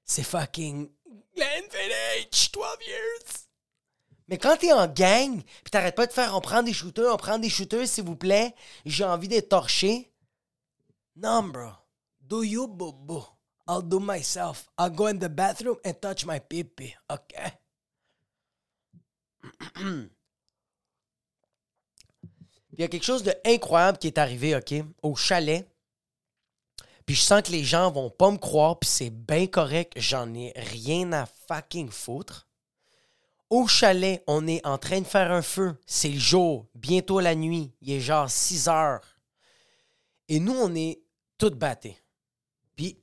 C'est 0.05 0.25
fucking 0.25 0.91
Glenfiddich, 1.35 2.51
12 2.53 2.67
years. 2.87 3.47
Mais 4.29 4.39
quand 4.39 4.57
t'es 4.57 4.73
en 4.73 4.87
gang, 4.87 5.43
pis 5.65 5.71
t'arrêtes 5.71 5.95
pas 5.95 6.07
de 6.07 6.13
faire 6.13 6.35
on 6.37 6.41
prend 6.41 6.63
des 6.63 6.73
shooters, 6.73 7.13
on 7.13 7.17
prend 7.17 7.39
des 7.39 7.51
shooters, 7.51 7.87
s'il 7.87 8.05
vous 8.05 8.17
plaît, 8.17 8.55
j'ai 8.85 9.05
envie 9.05 9.29
d'être 9.29 9.51
torché. 9.51 10.13
Non, 11.17 11.43
bro. 11.43 11.71
Do 12.21 12.43
you, 12.43 12.67
boo 12.67 12.93
I'll 13.69 13.83
do 13.83 14.01
myself. 14.01 14.69
I'll 14.79 14.91
go 14.91 15.07
in 15.07 15.19
the 15.19 15.29
bathroom 15.29 15.77
and 15.85 15.95
touch 16.01 16.27
my 16.27 16.41
pee-pee, 16.41 16.95
okay? 17.11 17.53
Il 22.75 22.81
y 22.81 22.85
a 22.85 22.89
quelque 22.89 23.05
chose 23.05 23.23
d'incroyable 23.23 23.99
qui 23.99 24.07
est 24.07 24.19
arrivé, 24.19 24.57
OK, 24.57 24.75
au 25.03 25.15
chalet. 25.15 25.69
Puis 27.05 27.17
je 27.17 27.21
sens 27.21 27.43
que 27.43 27.53
les 27.53 27.65
gens 27.65 27.91
vont 27.91 28.11
pas 28.11 28.31
me 28.31 28.39
croire, 28.39 28.79
puis 28.79 28.89
c'est 28.89 29.11
bien 29.11 29.47
correct, 29.47 29.93
j'en 29.97 30.33
ai 30.35 30.53
rien 30.57 31.13
à 31.13 31.27
fucking 31.27 31.91
foutre. 31.91 32.49
Au 33.51 33.67
chalet, 33.67 34.25
on 34.27 34.47
est 34.47 34.65
en 34.67 34.79
train 34.79 35.03
de 35.03 35.07
faire 35.07 35.31
un 35.31 35.43
feu. 35.43 35.79
C'est 35.85 36.09
le 36.09 36.19
jour, 36.19 36.67
bientôt 36.75 37.21
la 37.21 37.35
nuit. 37.35 37.71
Il 37.83 37.93
est 37.93 38.01
genre 38.01 38.31
6 38.31 38.69
heures. 38.69 39.05
Et 40.29 40.41
nous, 40.41 40.55
on 40.55 40.75
est 40.75 41.03
toutes 41.37 41.59
battés. 41.59 42.02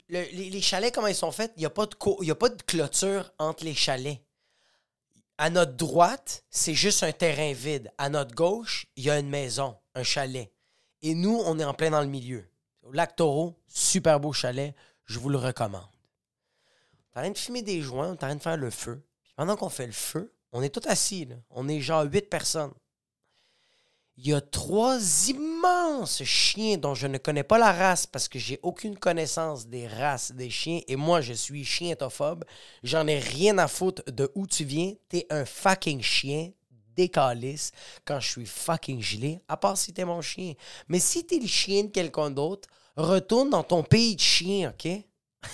Les, 0.09 0.61
chalets, 0.61 0.93
comment 0.93 1.07
ils 1.07 1.15
sont 1.15 1.31
faits? 1.31 1.51
Il 1.55 1.59
n'y 1.59 1.65
a, 1.65 1.69
pas 1.69 1.85
de 1.85 2.31
a 2.31 2.35
pas 2.35 2.49
de 2.49 2.61
clôture 2.63 3.31
entre 3.37 3.63
les 3.63 3.73
chalets. 3.73 4.21
À 5.37 5.49
notre 5.49 5.73
droite, 5.73 6.43
c'est 6.49 6.73
juste 6.73 7.03
un 7.03 7.11
terrain 7.11 7.53
vide. 7.53 7.91
À 7.97 8.09
notre 8.09 8.35
gauche, 8.35 8.87
il 8.95 9.05
y 9.05 9.09
a 9.09 9.19
une 9.19 9.29
maison, 9.29 9.77
un 9.95 10.03
chalet. 10.03 10.51
Et 11.01 11.13
nous, 11.13 11.41
on 11.45 11.57
est 11.59 11.63
en 11.63 11.73
plein 11.73 11.91
dans 11.91 12.01
le 12.01 12.07
milieu. 12.07 12.45
Lac 12.91 13.15
Taureau, 13.15 13.55
super 13.67 14.19
beau 14.19 14.33
chalet, 14.33 14.75
je 15.05 15.19
vous 15.19 15.29
le 15.29 15.37
recommande. 15.37 15.87
On 17.15 17.19
est 17.19 17.19
en 17.19 17.21
train 17.21 17.31
de 17.31 17.37
fumer 17.37 17.61
des 17.61 17.81
joints, 17.81 18.07
on 18.07 18.11
est 18.11 18.13
en 18.13 18.17
train 18.17 18.35
de 18.35 18.41
faire 18.41 18.57
le 18.57 18.69
feu. 18.69 19.01
pendant 19.35 19.55
qu'on 19.55 19.69
fait 19.69 19.85
le 19.85 19.93
feu, 19.93 20.33
on 20.51 20.61
est 20.61 20.69
tous 20.69 20.87
assis. 20.89 21.25
Là. 21.25 21.35
On 21.51 21.67
est 21.67 21.79
genre 21.79 22.03
huit 22.03 22.29
personnes. 22.29 22.73
Il 24.21 24.27
y 24.27 24.33
a 24.33 24.41
trois 24.41 24.99
immenses 25.29 26.23
chiens 26.25 26.75
dont 26.75 26.93
je 26.93 27.07
ne 27.07 27.17
connais 27.17 27.43
pas 27.43 27.57
la 27.57 27.71
race 27.71 28.05
parce 28.05 28.27
que 28.27 28.37
j'ai 28.37 28.59
aucune 28.63 28.97
connaissance 28.97 29.67
des 29.67 29.87
races 29.87 30.33
des 30.33 30.49
chiens 30.49 30.81
et 30.89 30.97
moi 30.97 31.21
je 31.21 31.31
suis 31.31 31.63
chientophobe. 31.63 32.43
J'en 32.83 33.07
ai 33.07 33.17
rien 33.17 33.57
à 33.59 33.69
foutre 33.69 34.03
de 34.11 34.29
où 34.35 34.45
tu 34.45 34.65
viens. 34.65 34.91
T'es 35.07 35.25
un 35.29 35.45
fucking 35.45 36.01
chien 36.01 36.51
décalisse 36.97 37.71
quand 38.03 38.19
je 38.19 38.29
suis 38.29 38.45
fucking 38.45 39.01
gelé, 39.01 39.39
à 39.47 39.55
part 39.55 39.77
si 39.77 39.93
t'es 39.93 40.03
mon 40.03 40.21
chien. 40.21 40.51
Mais 40.89 40.99
si 40.99 41.25
t'es 41.25 41.39
le 41.39 41.47
chien 41.47 41.83
de 41.83 41.89
quelqu'un 41.89 42.29
d'autre, 42.29 42.67
retourne 42.97 43.49
dans 43.49 43.63
ton 43.63 43.83
pays 43.83 44.17
de 44.17 44.21
chien, 44.21 44.71
OK? 44.71 44.91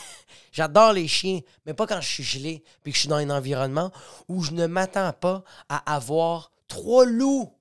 J'adore 0.52 0.94
les 0.94 1.08
chiens, 1.08 1.42
mais 1.68 1.76
pas 1.76 1.86
quand 1.86 2.02
je 2.02 2.10
suis 2.10 2.24
gelé 2.24 2.64
puis 2.82 2.94
que 2.94 2.96
je 2.96 3.02
suis 3.02 3.10
dans 3.10 3.18
un 3.18 3.30
environnement 3.30 3.92
où 4.28 4.42
je 4.42 4.54
ne 4.54 4.66
m'attends 4.66 5.14
pas 5.14 5.44
à 5.70 5.94
avoir 5.94 6.52
trois 6.68 7.06
loups 7.06 7.56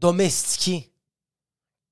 domestiqués 0.00 0.92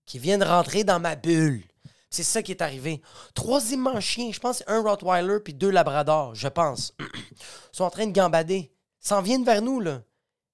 qui 0.04 0.18
viennent 0.18 0.42
rentrer 0.42 0.84
dans 0.84 0.98
ma 1.00 1.14
bulle. 1.14 1.62
C'est 2.10 2.22
ça 2.22 2.42
qui 2.42 2.52
est 2.52 2.62
arrivé. 2.62 3.02
Trois 3.34 3.72
immenses 3.72 4.04
chiens, 4.04 4.32
je 4.32 4.40
pense 4.40 4.62
un 4.66 4.82
Rottweiler 4.82 5.40
puis 5.44 5.52
deux 5.52 5.70
Labradors, 5.70 6.34
je 6.34 6.48
pense, 6.48 6.94
sont 7.72 7.84
en 7.84 7.90
train 7.90 8.06
de 8.06 8.12
gambader. 8.12 8.72
S'en 9.00 9.22
viennent 9.22 9.44
vers 9.44 9.62
nous, 9.62 9.80
là. 9.80 10.02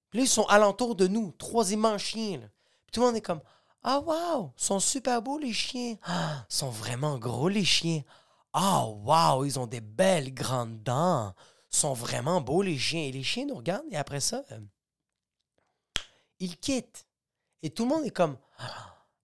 Puis 0.09 0.19
là, 0.19 0.25
ils 0.25 0.29
sont 0.29 0.45
alentour 0.45 0.95
de 0.95 1.07
nous. 1.07 1.31
Trois 1.31 1.71
immenses 1.71 2.01
chiens, 2.01 2.37
là. 2.37 2.47
Puis 2.85 2.91
tout 2.91 2.99
le 2.99 3.07
monde 3.07 3.15
est 3.15 3.21
comme 3.21 3.41
Ah, 3.83 3.99
wow, 3.99 4.53
ils 4.57 4.63
sont 4.63 4.79
super 4.79 5.21
beaux, 5.21 5.39
les 5.39 5.53
chiens. 5.53 5.95
Ah, 6.03 6.45
ils 6.49 6.55
sont 6.55 6.69
vraiment 6.69 7.17
gros, 7.17 7.49
les 7.49 7.65
chiens. 7.65 8.03
Ah, 8.53 8.85
wow, 8.85 9.45
ils 9.45 9.59
ont 9.59 9.67
des 9.67 9.81
belles 9.81 10.33
grandes 10.33 10.83
dents. 10.83 11.33
Ils 11.73 11.77
sont 11.77 11.93
vraiment 11.93 12.41
beaux, 12.41 12.61
les 12.61 12.77
chiens. 12.77 13.01
Et 13.01 13.11
les 13.11 13.23
chiens 13.23 13.45
nous 13.45 13.55
regardent 13.55 13.91
et 13.91 13.97
après 13.97 14.21
ça, 14.21 14.43
euh, 14.51 14.59
ils 16.39 16.57
quittent. 16.57 17.05
Et 17.65 17.71
tout 17.71 17.81
le 17.81 17.89
monde 17.89 18.05
est 18.05 18.11
comme 18.11 18.37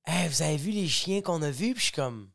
Hey, 0.03 0.27
vous 0.27 0.41
avez 0.41 0.57
vu 0.57 0.71
les 0.71 0.87
chiens 0.87 1.21
qu'on 1.21 1.43
a 1.43 1.51
vus? 1.51 1.75
Puis 1.75 1.81
je 1.81 1.85
suis 1.85 1.93
comme 1.93 2.31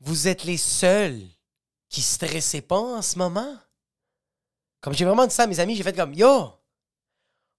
Vous 0.00 0.28
êtes 0.28 0.44
les 0.44 0.58
seuls 0.58 1.22
qui 1.88 2.02
stressaient 2.02 2.60
pas 2.60 2.78
en 2.78 3.00
ce 3.00 3.16
moment? 3.16 3.56
Comme 4.82 4.92
j'ai 4.92 5.06
vraiment 5.06 5.26
dit 5.26 5.34
ça 5.34 5.44
à 5.44 5.46
mes 5.46 5.60
amis, 5.60 5.76
j'ai 5.76 5.82
fait 5.82 5.96
comme 5.96 6.12
Yo! 6.12 6.52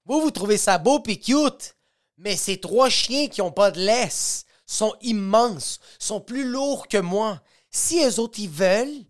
Vous, 0.05 0.21
vous 0.21 0.29
trouvez 0.29 0.57
ça 0.57 0.77
beau 0.77 0.99
pis 0.99 1.19
cute, 1.19 1.75
mais 2.17 2.37
ces 2.37 2.59
trois 2.59 2.91
chiens 2.91 3.27
qui 3.27 3.41
ont 3.41 3.51
pas 3.51 3.71
de 3.71 3.79
laisse 3.79 4.45
sont 4.67 4.95
immenses, 5.01 5.79
sont 5.97 6.21
plus 6.21 6.43
lourds 6.43 6.87
que 6.87 6.99
moi. 6.99 7.41
Si 7.71 8.05
eux 8.05 8.19
autres 8.19 8.39
ils 8.39 8.47
veulent, 8.47 9.05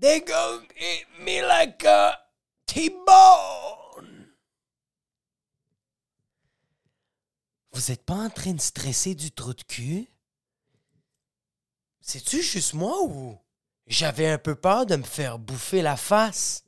they 0.00 0.20
go 0.20 0.62
eat 0.78 1.06
me 1.18 1.44
like 1.44 1.84
a 1.84 2.16
T-bone. 2.66 4.20
Vous 7.80 7.90
êtes 7.90 8.04
pas 8.04 8.12
en 8.12 8.28
train 8.28 8.52
de 8.52 8.60
stresser 8.60 9.14
du 9.14 9.32
trou 9.32 9.54
de 9.54 9.62
cul? 9.62 10.06
C'est-tu 12.02 12.42
juste 12.42 12.74
moi 12.74 13.02
ou 13.04 13.38
j'avais 13.86 14.28
un 14.28 14.36
peu 14.36 14.54
peur 14.54 14.84
de 14.84 14.96
me 14.96 15.02
faire 15.02 15.38
bouffer 15.38 15.80
la 15.80 15.96
face? 15.96 16.62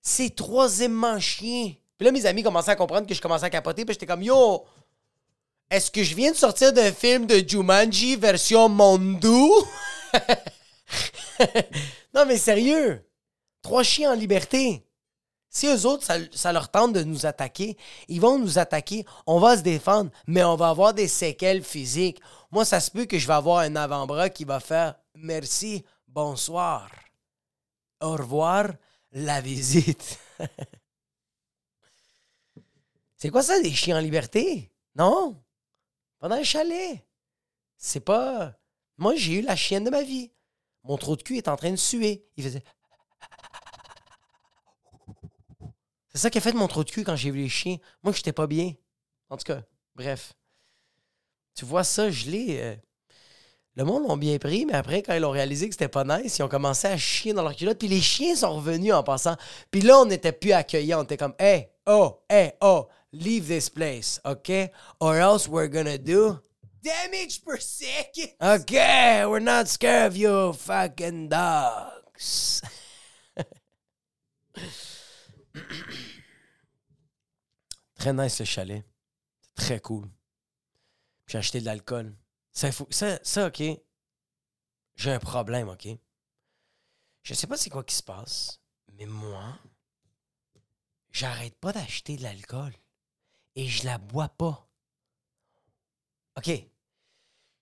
C'est 0.00 0.34
troisièmement 0.34 1.20
chien. 1.20 1.74
Puis 1.96 2.04
là, 2.04 2.10
mes 2.10 2.26
amis 2.26 2.42
commençaient 2.42 2.72
à 2.72 2.76
comprendre 2.76 3.06
que 3.06 3.14
je 3.14 3.20
commençais 3.20 3.44
à 3.44 3.50
capoter, 3.50 3.84
puis 3.84 3.94
j'étais 3.94 4.06
comme 4.06 4.24
Yo! 4.24 4.64
Est-ce 5.70 5.92
que 5.92 6.02
je 6.02 6.16
viens 6.16 6.32
de 6.32 6.36
sortir 6.36 6.72
d'un 6.72 6.92
film 6.92 7.26
de 7.26 7.40
Jumanji 7.48 8.16
version 8.16 8.68
Mondou? 8.68 9.54
non, 12.12 12.26
mais 12.26 12.38
sérieux! 12.38 13.08
Trois 13.62 13.84
chiens 13.84 14.10
en 14.10 14.16
liberté. 14.16 14.84
Si 15.54 15.68
eux 15.68 15.86
autres, 15.86 16.04
ça, 16.32 16.52
leur 16.52 16.68
tente 16.68 16.94
de 16.94 17.04
nous 17.04 17.26
attaquer, 17.26 17.76
ils 18.08 18.20
vont 18.20 18.40
nous 18.40 18.58
attaquer, 18.58 19.06
on 19.24 19.38
va 19.38 19.56
se 19.56 19.62
défendre, 19.62 20.10
mais 20.26 20.42
on 20.42 20.56
va 20.56 20.70
avoir 20.70 20.92
des 20.92 21.06
séquelles 21.06 21.62
physiques. 21.62 22.20
Moi, 22.50 22.64
ça 22.64 22.80
se 22.80 22.90
peut 22.90 23.04
que 23.04 23.20
je 23.20 23.28
vais 23.28 23.34
avoir 23.34 23.60
un 23.60 23.76
avant-bras 23.76 24.30
qui 24.30 24.44
va 24.44 24.58
faire 24.58 24.96
merci, 25.14 25.84
bonsoir, 26.08 26.90
au 28.00 28.16
revoir, 28.16 28.72
la 29.12 29.40
visite. 29.40 30.18
C'est 33.16 33.30
quoi 33.30 33.42
ça, 33.42 33.60
des 33.62 33.72
chiens 33.72 33.98
en 33.98 34.00
liberté? 34.00 34.72
Non. 34.96 35.40
Pas 36.18 36.26
dans 36.28 36.36
le 36.36 36.42
chalet. 36.42 37.06
C'est 37.76 38.00
pas. 38.00 38.58
Moi, 38.98 39.14
j'ai 39.14 39.34
eu 39.34 39.42
la 39.42 39.54
chienne 39.54 39.84
de 39.84 39.90
ma 39.90 40.02
vie. 40.02 40.32
Mon 40.82 40.98
trou 40.98 41.14
de 41.14 41.22
cul 41.22 41.36
est 41.36 41.46
en 41.48 41.56
train 41.56 41.70
de 41.70 41.76
suer. 41.76 42.26
Il 42.36 42.42
faisait. 42.42 42.64
C'est 46.14 46.22
ça 46.22 46.30
qui 46.30 46.38
a 46.38 46.40
fait 46.40 46.52
mon 46.52 46.68
trou 46.68 46.84
de 46.84 46.90
cul 46.90 47.04
quand 47.04 47.16
j'ai 47.16 47.30
vu 47.30 47.40
les 47.42 47.48
chiens. 47.48 47.76
Moi, 48.02 48.12
j'étais 48.12 48.32
pas 48.32 48.46
bien. 48.46 48.72
En 49.30 49.36
tout 49.36 49.44
cas, 49.44 49.62
bref. 49.96 50.34
Tu 51.56 51.64
vois 51.64 51.84
ça, 51.84 52.10
je 52.10 52.30
l'ai. 52.30 52.60
euh, 52.60 52.74
Le 53.76 53.84
monde 53.84 54.06
l'ont 54.06 54.16
bien 54.16 54.38
pris, 54.38 54.64
mais 54.64 54.74
après, 54.74 55.02
quand 55.02 55.14
ils 55.14 55.24
ont 55.24 55.30
réalisé 55.30 55.68
que 55.68 55.74
c'était 55.74 55.88
pas 55.88 56.04
nice, 56.04 56.38
ils 56.38 56.42
ont 56.42 56.48
commencé 56.48 56.86
à 56.86 56.96
chier 56.96 57.32
dans 57.32 57.42
leur 57.42 57.56
culotte. 57.56 57.78
Puis 57.78 57.88
les 57.88 58.00
chiens 58.00 58.36
sont 58.36 58.54
revenus 58.56 58.92
en 58.92 59.02
passant. 59.02 59.36
Puis 59.72 59.80
là, 59.80 59.98
on 59.98 60.06
n'était 60.06 60.32
plus 60.32 60.52
accueillants. 60.52 61.00
On 61.00 61.04
était 61.04 61.16
comme, 61.16 61.34
hey, 61.38 61.70
oh, 61.86 62.20
hey, 62.30 62.52
oh, 62.60 62.86
leave 63.12 63.46
this 63.48 63.68
place, 63.68 64.20
OK? 64.24 64.52
Or 65.00 65.16
else 65.16 65.48
we're 65.48 65.68
gonna 65.68 65.98
do. 65.98 66.38
Damage 66.82 67.42
per 67.44 67.58
second. 67.58 68.28
Okay, 68.40 69.24
we're 69.26 69.40
not 69.40 69.66
scared 69.66 70.12
of 70.12 70.16
you 70.16 70.52
fucking 70.52 71.28
dogs. 71.28 72.62
Très 78.04 78.12
nice 78.12 78.38
le 78.38 78.44
chalet. 78.44 78.84
Très 79.54 79.80
cool. 79.80 80.06
J'ai 81.26 81.38
acheté 81.38 81.60
de 81.60 81.64
l'alcool. 81.64 82.14
Ça, 82.52 82.68
ça, 82.90 83.18
ça, 83.22 83.46
OK. 83.46 83.62
J'ai 84.94 85.10
un 85.10 85.18
problème, 85.18 85.70
OK? 85.70 85.88
Je 87.22 87.32
sais 87.32 87.46
pas 87.46 87.56
c'est 87.56 87.70
quoi 87.70 87.82
qui 87.82 87.94
se 87.94 88.02
passe, 88.02 88.60
mais 88.92 89.06
moi, 89.06 89.58
j'arrête 91.12 91.54
pas 91.54 91.72
d'acheter 91.72 92.18
de 92.18 92.24
l'alcool. 92.24 92.74
Et 93.54 93.68
je 93.68 93.86
la 93.86 93.96
bois 93.96 94.28
pas. 94.28 94.68
OK. 96.36 96.50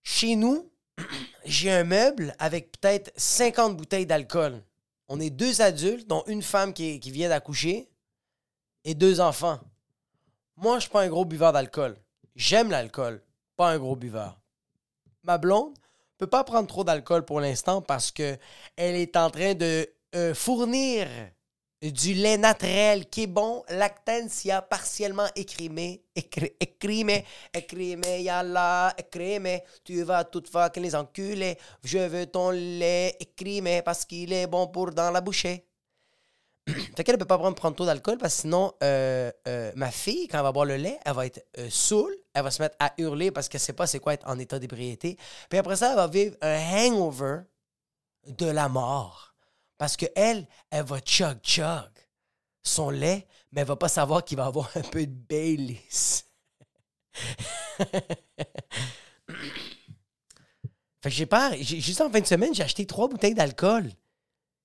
Chez 0.03 0.35
nous, 0.35 0.73
j'ai 1.45 1.71
un 1.71 1.85
meuble 1.85 2.35
avec 2.41 2.81
peut-être 2.81 3.13
50 3.17 3.77
bouteilles 3.77 4.07
d'alcool. 4.07 4.65
On 5.07 5.21
est 5.21 5.31
deux 5.31 5.63
adultes, 5.63 6.09
dont 6.09 6.25
une 6.27 6.43
femme 6.43 6.75
qui 6.75 6.99
vient 6.99 7.29
d'accoucher, 7.29 7.89
et 8.83 8.97
deux 8.97 9.21
enfants. 9.21 9.61
Moi, 10.57 10.77
je 10.77 10.83
suis 10.83 10.91
pas 10.91 11.03
un 11.03 11.09
gros 11.09 11.25
buveur 11.25 11.53
d'alcool. 11.53 11.97
J'aime 12.37 12.71
l'alcool, 12.71 13.23
pas 13.57 13.71
un 13.71 13.79
gros 13.79 13.97
buveur. 13.97 14.39
Ma 15.25 15.39
blonde 15.39 15.75
peut 16.19 16.27
pas 16.27 16.45
prendre 16.45 16.69
trop 16.69 16.85
d'alcool 16.85 17.25
pour 17.25 17.41
l'instant 17.41 17.83
parce 17.83 18.11
que 18.13 18.39
elle 18.77 18.97
est 18.97 19.17
en 19.17 19.31
train 19.31 19.55
de 19.55 19.89
euh, 20.15 20.35
fournir 20.35 21.09
du 21.83 22.15
lait 22.15 22.39
naturel 22.39 23.09
qui 23.11 23.25
est 23.25 23.27
bon, 23.27 23.65
lactancia 23.69 24.63
partiellement 24.63 25.27
écrémé, 25.35 26.05
écré- 26.15 26.57
écrémé, 26.61 27.25
écrémé, 27.53 28.23
yalla, 28.23 28.95
écrémé, 28.99 29.65
tu 29.85 30.03
vas 30.05 30.25
tout 30.25 30.45
fucking 30.51 30.83
les 30.83 30.95
enculer, 30.95 31.59
je 31.83 31.99
veux 31.99 32.27
ton 32.27 32.51
lait 32.51 33.17
écrémé 33.21 33.83
parce 33.83 34.05
qu'il 34.05 34.33
est 34.33 34.47
bon 34.47 34.69
pour 34.69 34.93
dans 34.93 35.11
la 35.11 35.21
bouchée. 35.21 35.67
fait 36.97 37.05
qu'elle 37.05 37.17
ne 37.17 37.21
peut 37.21 37.27
pas 37.27 37.39
prendre, 37.39 37.75
trop 37.75 37.87
d'alcool 37.87 38.19
parce 38.19 38.37
que 38.37 38.41
sinon, 38.43 38.73
euh, 38.83 39.31
euh, 39.49 39.73
ma 39.75 39.91
fille, 39.91 40.29
quand 40.29 40.39
elle 40.39 40.45
va 40.45 40.53
boire 40.53 40.65
le 40.65 40.77
lait, 40.77 40.99
elle 41.05 41.15
va 41.15 41.27
être 41.27 41.45
euh, 41.59 41.69
saoule, 41.71 42.15
elle 42.35 42.45
va 42.45 42.51
se 42.51 42.63
mettre 42.63 42.77
à 42.79 42.93
hurler 42.99 43.31
parce 43.31 43.49
qu'elle 43.49 43.61
sait 43.61 43.73
pas 43.73 43.87
c'est 43.87 43.99
quoi 43.99 44.15
être 44.15 44.29
en 44.29 44.39
état 44.39 44.59
d'ébriété. 44.59 45.17
Puis 45.49 45.59
après 45.59 45.77
ça, 45.77 45.91
elle 45.91 45.97
va 45.97 46.07
vivre 46.07 46.37
un 46.41 46.59
hangover 46.59 47.41
de 48.27 48.47
la 48.47 48.69
mort. 48.69 49.35
Parce 49.77 49.97
que 49.97 50.07
elle, 50.15 50.47
va 50.71 51.01
chug 51.01 51.39
chug 51.43 51.91
son 52.63 52.91
lait, 52.91 53.27
mais 53.51 53.63
elle 53.63 53.67
va 53.67 53.75
pas 53.77 53.89
savoir 53.89 54.25
qu'il 54.25 54.37
va 54.37 54.47
avoir 54.47 54.71
un 54.77 54.83
peu 54.83 55.05
de 55.05 55.13
Baileys. 55.13 55.83
fait 57.79 57.99
que 61.03 61.11
j'ai 61.11 61.27
peur. 61.27 61.53
Juste 61.57 62.01
en 62.01 62.09
fin 62.09 62.21
de 62.21 62.27
semaine, 62.27 62.55
j'ai 62.55 62.63
acheté 62.63 62.87
trois 62.87 63.09
bouteilles 63.09 63.35
d'alcool. 63.35 63.91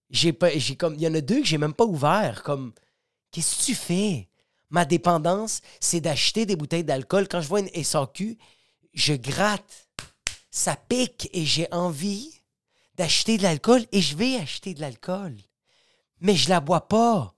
J'ai 0.10 0.34
pas, 0.34 0.58
j'ai 0.58 0.76
comme, 0.76 0.96
il 0.96 1.02
y 1.02 1.08
en 1.08 1.14
a 1.14 1.22
deux 1.22 1.42
que 1.42 1.48
j'ai 1.48 1.58
même 1.58 1.74
pas 1.74 1.86
ouvert. 1.86 2.44
Comme, 2.44 2.74
qu'est-ce 3.32 3.58
que 3.58 3.64
tu 3.64 3.76
fais? 3.76 4.30
Ma 4.70 4.86
dépendance, 4.86 5.62
c'est 5.80 6.02
d'acheter 6.02 6.46
des 6.46 6.56
bouteilles 6.56 6.84
d'alcool. 6.84 7.28
Quand 7.28 7.42
je 7.42 7.48
vois 7.48 7.62
une 7.62 7.84
SAQ, 7.84 8.38
je 8.94 9.14
gratte. 9.14 9.88
Ça 10.52 10.76
pique 10.76 11.30
et 11.34 11.46
j'ai 11.46 11.72
envie 11.72 12.42
d'acheter 12.96 13.38
de 13.38 13.44
l'alcool 13.44 13.86
et 13.92 14.02
je 14.02 14.16
vais 14.16 14.38
acheter 14.38 14.74
de 14.74 14.82
l'alcool. 14.82 15.36
Mais 16.20 16.36
je 16.36 16.50
la 16.50 16.60
bois 16.60 16.88
pas. 16.88 17.36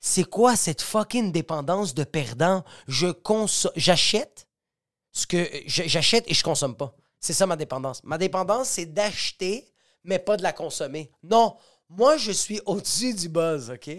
C'est 0.00 0.24
quoi 0.24 0.56
cette 0.56 0.80
fucking 0.80 1.32
dépendance 1.32 1.92
de 1.92 2.04
perdant? 2.04 2.64
Je 2.88 3.08
conso- 3.08 3.72
j'achète 3.76 4.48
ce 5.12 5.26
que 5.26 5.50
j'achète 5.66 6.24
et 6.28 6.34
je 6.34 6.42
consomme 6.42 6.76
pas. 6.76 6.96
C'est 7.18 7.34
ça 7.34 7.46
ma 7.46 7.56
dépendance. 7.56 8.02
Ma 8.04 8.16
dépendance, 8.16 8.68
c'est 8.70 8.86
d'acheter, 8.86 9.70
mais 10.04 10.18
pas 10.18 10.38
de 10.38 10.42
la 10.42 10.54
consommer. 10.54 11.10
Non, 11.22 11.56
moi, 11.90 12.16
je 12.16 12.30
suis 12.30 12.60
au-dessus 12.66 13.12
du 13.14 13.28
buzz, 13.28 13.70
OK? 13.70 13.90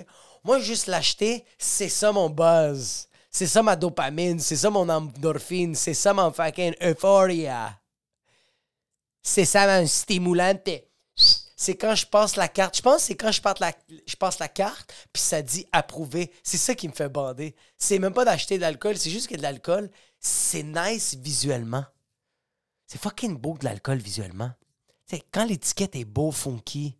Moi, 0.43 0.59
juste 0.59 0.87
l'acheter, 0.87 1.45
c'est 1.57 1.89
ça 1.89 2.11
mon 2.11 2.29
buzz. 2.29 3.07
C'est 3.29 3.47
ça 3.47 3.61
ma 3.61 3.75
dopamine, 3.75 4.39
c'est 4.39 4.55
ça 4.55 4.69
mon 4.69 4.87
endorphine, 4.89 5.75
c'est 5.75 5.93
ça 5.93 6.13
mon 6.13 6.31
fucking 6.31 6.73
euphoria. 6.81 7.79
C'est 9.21 9.45
ça 9.45 9.67
mon 9.67 9.87
stimulante. 9.87 10.69
C'est 11.15 11.75
quand 11.75 11.95
je 11.95 12.07
passe 12.07 12.35
la 12.37 12.47
carte. 12.47 12.75
Je 12.75 12.81
pense 12.81 12.97
que 12.97 13.01
c'est 13.03 13.15
quand 13.15 13.31
je 13.31 13.41
passe 13.41 14.39
la, 14.39 14.47
carte, 14.47 14.93
puis 15.13 15.21
ça 15.21 15.41
dit 15.41 15.67
approuvé. 15.71 16.31
C'est 16.43 16.57
ça 16.57 16.73
qui 16.73 16.87
me 16.87 16.93
fait 16.93 17.07
bander. 17.07 17.55
C'est 17.77 17.99
même 17.99 18.13
pas 18.13 18.25
d'acheter 18.25 18.57
de 18.57 18.61
l'alcool, 18.61 18.97
c'est 18.97 19.11
juste 19.11 19.27
que 19.27 19.35
de 19.35 19.43
l'alcool, 19.43 19.91
c'est 20.19 20.63
nice 20.63 21.15
visuellement. 21.19 21.85
C'est 22.87 22.99
fucking 22.99 23.37
beau 23.37 23.57
de 23.57 23.65
l'alcool 23.65 23.99
visuellement. 23.99 24.51
Tu 25.07 25.17
sais, 25.17 25.23
quand 25.31 25.45
l'étiquette 25.45 25.95
est 25.95 26.05
beau, 26.05 26.31
funky, 26.31 26.97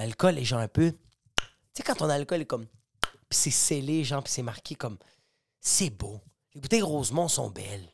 l'alcool 0.00 0.38
est 0.38 0.44
genre 0.44 0.60
un 0.60 0.68
peu. 0.68 0.92
Tu 0.92 1.46
sais, 1.74 1.82
quand 1.82 1.96
ton 1.96 2.08
alcool 2.08 2.40
est 2.40 2.46
comme. 2.46 2.66
Puis 3.28 3.38
c'est 3.38 3.50
scellé, 3.50 4.02
genre, 4.02 4.22
puis 4.22 4.32
c'est 4.32 4.42
marqué 4.42 4.74
comme. 4.74 4.98
C'est 5.60 5.90
beau. 5.90 6.20
Les 6.54 6.60
bouteilles 6.60 6.82
Rosemont 6.82 7.28
sont 7.28 7.50
belles. 7.50 7.88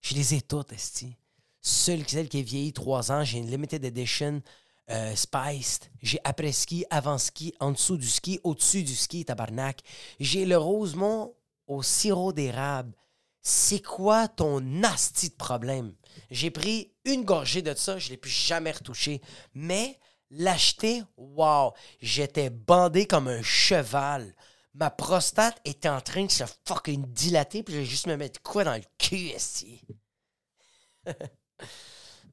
Je 0.00 0.14
les 0.14 0.34
ai 0.34 0.40
toutes, 0.40 0.72
esti. 0.72 1.16
Seule 1.60 2.08
celle 2.08 2.28
qui 2.28 2.40
est 2.40 2.42
vieillie 2.42 2.72
trois 2.72 3.12
ans, 3.12 3.24
j'ai 3.24 3.38
une 3.38 3.50
limited 3.50 3.84
edition 3.84 4.42
euh, 4.90 5.14
spiced. 5.14 5.90
J'ai 6.00 6.18
après 6.24 6.52
ski, 6.52 6.86
avant 6.88 7.18
ski, 7.18 7.54
en 7.60 7.72
dessous 7.72 7.98
du 7.98 8.08
ski, 8.08 8.40
au-dessus 8.42 8.82
du 8.82 8.94
ski, 8.94 9.24
tabarnak. 9.24 9.80
J'ai 10.18 10.46
le 10.46 10.56
Rosemont 10.56 11.34
au 11.66 11.82
sirop 11.82 12.32
d'érable. 12.32 12.94
C'est 13.42 13.82
quoi 13.82 14.28
ton 14.28 14.60
nasty 14.60 15.28
de 15.28 15.34
problème? 15.34 15.94
J'ai 16.30 16.50
pris 16.50 16.92
une 17.04 17.24
gorgée 17.24 17.62
de 17.62 17.74
ça, 17.74 17.98
je 17.98 18.06
ne 18.06 18.10
l'ai 18.12 18.16
plus 18.16 18.30
jamais 18.30 18.72
retouché. 18.72 19.20
Mais 19.54 19.98
l'acheter, 20.30 21.02
wow, 21.16 21.72
j'étais 22.00 22.50
bandé 22.50 23.06
comme 23.06 23.28
un 23.28 23.42
cheval. 23.42 24.34
Ma 24.74 24.90
prostate 24.90 25.60
était 25.64 25.88
en 25.88 26.00
train 26.00 26.24
de 26.26 26.30
se 26.30 26.44
fucking 26.66 27.04
dilater, 27.12 27.62
puis 27.62 27.74
je 27.74 27.80
vais 27.80 27.84
juste 27.86 28.06
me 28.06 28.16
mettre 28.16 28.40
quoi 28.42 28.64
dans 28.64 28.74
le 28.76 28.82
cul, 28.98 29.16
ici? 29.36 29.82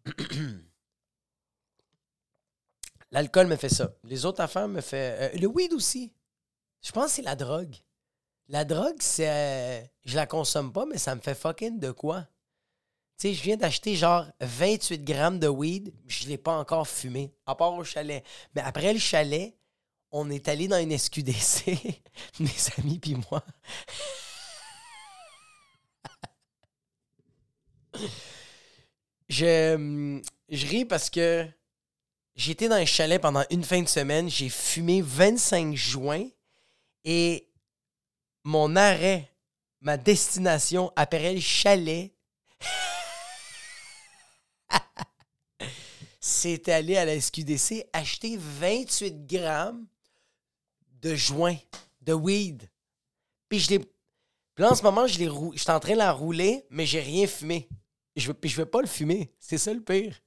L'alcool 3.12 3.48
me 3.48 3.56
fait 3.56 3.70
ça. 3.70 3.94
Les 4.04 4.26
autres 4.26 4.42
affaires 4.42 4.68
me 4.68 4.82
fait. 4.82 5.36
euh, 5.36 5.38
le 5.40 5.48
weed 5.48 5.74
aussi. 5.74 6.14
Je 6.84 6.92
pense 6.92 7.08
que 7.08 7.12
c'est 7.14 7.22
la 7.24 7.36
drogue. 7.36 7.76
La 8.50 8.66
drogue, 8.66 8.98
c'est. 9.02 9.30
euh, 9.30 9.86
je 10.06 10.16
la 10.16 10.28
consomme 10.28 10.74
pas, 10.74 10.86
mais 10.86 10.98
ça 11.00 11.16
me 11.16 11.22
fait 11.22 11.36
fucking 11.36 11.80
de 11.80 11.92
quoi? 11.92 12.28
Tu 13.18 13.30
sais, 13.30 13.34
je 13.34 13.42
viens 13.44 13.56
d'acheter 13.56 13.96
genre 13.96 14.26
28 14.42 15.04
grammes 15.06 15.40
de 15.40 15.48
weed. 15.48 15.94
Je 16.08 16.28
l'ai 16.28 16.38
pas 16.38 16.58
encore 16.58 16.88
fumé, 16.88 17.34
à 17.46 17.56
part 17.56 17.74
au 17.74 17.84
chalet. 17.84 18.26
Mais 18.54 18.62
après 18.62 18.92
le 18.92 19.00
chalet, 19.00 19.56
on 20.12 20.30
est 20.30 20.48
allé 20.50 20.68
dans 20.68 20.78
une 20.78 20.98
SQDC, 20.98 21.66
mes 22.40 22.50
amis 22.78 23.00
puis 23.00 23.16
moi. 23.30 23.44
je, 29.30 30.22
je 30.50 30.68
ris 30.68 30.86
parce 30.86 31.10
que 31.10 31.48
j'étais 32.36 32.68
dans 32.68 32.76
un 32.76 32.86
chalet 32.86 33.22
pendant 33.22 33.46
une 33.50 33.64
fin 33.64 33.82
de 33.82 33.88
semaine. 33.88 34.30
J'ai 34.30 34.50
fumé 34.50 35.02
25 35.02 35.74
joints 35.76 36.28
et 37.06 37.50
mon 38.44 38.76
arrêt, 38.76 39.32
ma 39.82 39.98
destination 39.98 40.92
après 40.96 41.34
le 41.34 41.40
chalet, 41.40 42.15
c'est 46.28 46.70
aller 46.70 46.98
à 46.98 47.06
la 47.06 47.22
SQDC 47.22 47.86
acheter 47.94 48.36
28 48.36 49.28
grammes 49.28 49.86
de 51.04 51.14
joints, 51.14 51.60
de 52.02 52.14
weed. 52.14 52.68
Puis 53.48 53.60
je 53.60 53.70
l'ai. 53.70 53.78
Puis 53.80 54.64
là, 54.64 54.72
en 54.72 54.76
ce 54.76 54.82
moment, 54.82 55.06
je 55.06 55.20
l'ai 55.20 55.28
rou- 55.28 55.54
je 55.54 55.60
suis 55.62 55.70
en 55.70 55.80
train 55.80 55.94
de 55.94 56.00
la 56.00 56.12
rouler, 56.12 56.66
mais 56.72 56.88
j'ai 56.88 57.00
rien 57.00 57.28
fumé. 57.28 57.70
Je 58.16 58.32
puis 58.32 58.50
je 58.50 58.56
veux 58.56 58.66
pas 58.66 58.82
le 58.82 58.88
fumer. 58.88 59.36
C'est 59.40 59.60
ça 59.60 59.72
le 59.72 59.84
pire. 59.84 60.20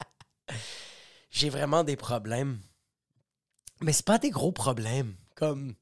j'ai 1.30 1.50
vraiment 1.50 1.84
des 1.84 1.96
problèmes. 1.96 2.58
Mais 3.82 3.92
c'est 3.92 4.06
pas 4.06 4.18
des 4.18 4.30
gros 4.30 4.52
problèmes. 4.52 5.14
Comme. 5.34 5.74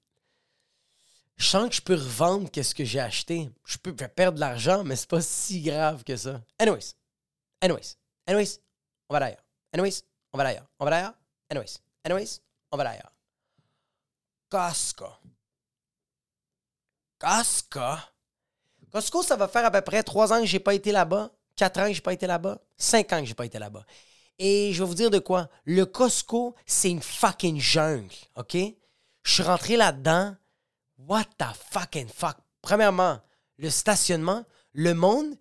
Je 1.36 1.46
sens 1.46 1.68
que 1.68 1.76
je 1.76 1.82
peux 1.82 1.94
revendre 1.94 2.50
qu'est-ce 2.50 2.74
que 2.74 2.84
j'ai 2.84 2.98
acheté. 2.98 3.48
Je 3.64 3.78
peux 3.78 3.92
vais 3.92 4.08
perdre 4.08 4.34
de 4.34 4.40
l'argent, 4.40 4.82
mais 4.82 4.96
c'est 4.96 5.08
pas 5.08 5.22
si 5.22 5.62
grave 5.62 6.02
que 6.02 6.16
ça. 6.16 6.42
Anyways. 6.58 6.94
Anyways. 7.60 7.96
Anyways. 8.26 8.58
On 9.12 9.16
va 9.16 9.20
d'ailleurs. 9.20 9.44
Anyways. 9.74 10.02
On 10.32 10.38
va 10.38 10.44
d'ailleurs. 10.44 10.66
On 10.78 10.86
va. 10.86 11.14
Anyways. 11.50 11.78
Anyways. 12.02 12.40
On 12.70 12.78
va 12.78 12.84
d'ailleurs. 12.84 13.12
Costco. 14.48 15.06
Costco. 17.18 17.96
Costco, 18.90 19.22
ça 19.22 19.36
va 19.36 19.48
faire 19.48 19.66
à 19.66 19.70
peu 19.70 19.82
près 19.82 20.02
trois 20.02 20.32
ans 20.32 20.40
que 20.40 20.46
j'ai 20.46 20.60
pas 20.60 20.72
été 20.72 20.92
là-bas, 20.92 21.30
quatre 21.56 21.80
ans 21.80 21.88
que 21.88 21.92
j'ai 21.92 22.00
pas 22.00 22.14
été 22.14 22.26
là-bas, 22.26 22.58
cinq 22.78 23.12
ans 23.12 23.20
que 23.20 23.26
j'ai 23.26 23.34
pas 23.34 23.44
été 23.44 23.58
là-bas. 23.58 23.84
Et 24.38 24.72
je 24.72 24.82
vais 24.82 24.88
vous 24.88 24.94
dire 24.94 25.10
de 25.10 25.18
quoi. 25.18 25.50
Le 25.66 25.84
Costco, 25.84 26.54
c'est 26.64 26.90
une 26.90 27.02
fucking 27.02 27.60
jungle, 27.60 28.14
OK? 28.36 28.54
Je 28.54 29.30
suis 29.30 29.42
rentré 29.42 29.76
là-dedans. 29.76 30.34
What 30.96 31.26
the 31.36 31.54
fucking 31.70 32.08
fuck? 32.08 32.38
Premièrement, 32.62 33.20
le 33.58 33.68
stationnement, 33.68 34.46
le 34.72 34.94
monde, 34.94 35.36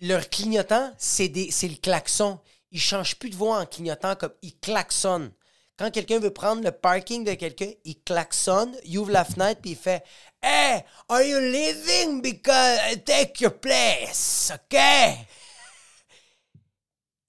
leur 0.00 0.28
clignotant, 0.28 0.92
c'est 0.98 1.28
le 1.28 1.80
klaxon. 1.80 2.38
Ils 2.70 2.80
changent 2.80 3.16
plus 3.16 3.30
de 3.30 3.36
voix 3.36 3.58
en 3.58 3.66
clignotant 3.66 4.14
comme 4.14 4.32
ils 4.42 4.58
klaxonnent. 4.58 5.32
Quand 5.78 5.90
quelqu'un 5.90 6.18
veut 6.18 6.32
prendre 6.32 6.62
le 6.62 6.72
parking 6.72 7.24
de 7.24 7.32
quelqu'un, 7.32 7.70
il 7.84 8.02
klaxonne, 8.02 8.76
il 8.84 8.98
ouvre 8.98 9.12
la 9.12 9.24
fenêtre 9.24 9.62
puis 9.62 9.70
il 9.70 9.76
fait 9.76 10.04
Hey, 10.42 10.84
are 11.08 11.22
you 11.22 11.38
leaving? 11.38 12.20
Because 12.20 12.78
I 12.92 13.02
take 13.02 13.42
your 13.42 13.58
place? 13.58 14.52
OK? 14.54 14.78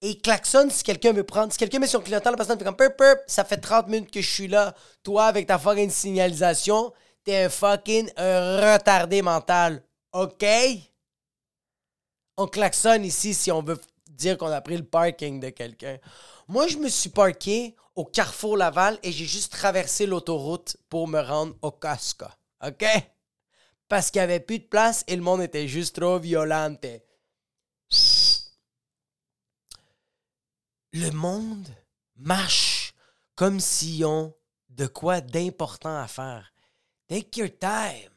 Et 0.02 0.10
il 0.10 0.20
klaxonne 0.20 0.70
si 0.70 0.82
quelqu'un 0.82 1.12
veut 1.12 1.24
prendre. 1.24 1.52
Si 1.52 1.58
quelqu'un 1.58 1.78
met 1.78 1.86
son 1.86 2.00
clignotant, 2.00 2.30
la 2.30 2.36
personne 2.36 2.58
fait 2.58 2.64
comme 2.64 2.76
purp, 2.76 2.96
purp, 2.96 3.20
ça 3.26 3.44
fait 3.44 3.56
30 3.56 3.88
minutes 3.88 4.10
que 4.10 4.20
je 4.20 4.30
suis 4.30 4.48
là. 4.48 4.74
Toi, 5.02 5.26
avec 5.26 5.46
ta 5.46 5.58
fucking 5.58 5.90
signalisation, 5.90 6.92
t'es 7.24 7.44
un 7.44 7.48
fucking 7.48 8.10
retardé 8.16 9.22
mental. 9.22 9.82
OK? 10.12 10.44
On 12.36 12.46
klaxonne 12.48 13.04
ici 13.04 13.32
si 13.32 13.52
on 13.52 13.62
veut 13.62 13.78
dire 14.12 14.38
qu'on 14.38 14.50
a 14.50 14.60
pris 14.60 14.76
le 14.76 14.84
parking 14.84 15.40
de 15.40 15.50
quelqu'un. 15.50 15.98
Moi, 16.48 16.68
je 16.68 16.78
me 16.78 16.88
suis 16.88 17.10
parké 17.10 17.74
au 17.94 18.04
Carrefour 18.04 18.56
Laval 18.56 18.98
et 19.02 19.12
j'ai 19.12 19.26
juste 19.26 19.52
traversé 19.52 20.06
l'autoroute 20.06 20.76
pour 20.88 21.08
me 21.08 21.20
rendre 21.20 21.56
au 21.62 21.70
Costco. 21.70 22.26
OK? 22.64 22.84
Parce 23.88 24.10
qu'il 24.10 24.20
n'y 24.20 24.24
avait 24.24 24.40
plus 24.40 24.58
de 24.58 24.64
place 24.64 25.04
et 25.06 25.16
le 25.16 25.22
monde 25.22 25.42
était 25.42 25.68
juste 25.68 26.00
trop 26.00 26.18
violente. 26.18 26.86
Le 30.92 31.10
monde 31.10 31.68
marche 32.16 32.94
comme 33.34 33.60
s'ils 33.60 34.04
ont 34.04 34.34
de 34.68 34.86
quoi 34.86 35.20
d'important 35.20 36.00
à 36.00 36.06
faire. 36.06 36.52
Take 37.08 37.40
your 37.40 37.50
time. 37.58 38.11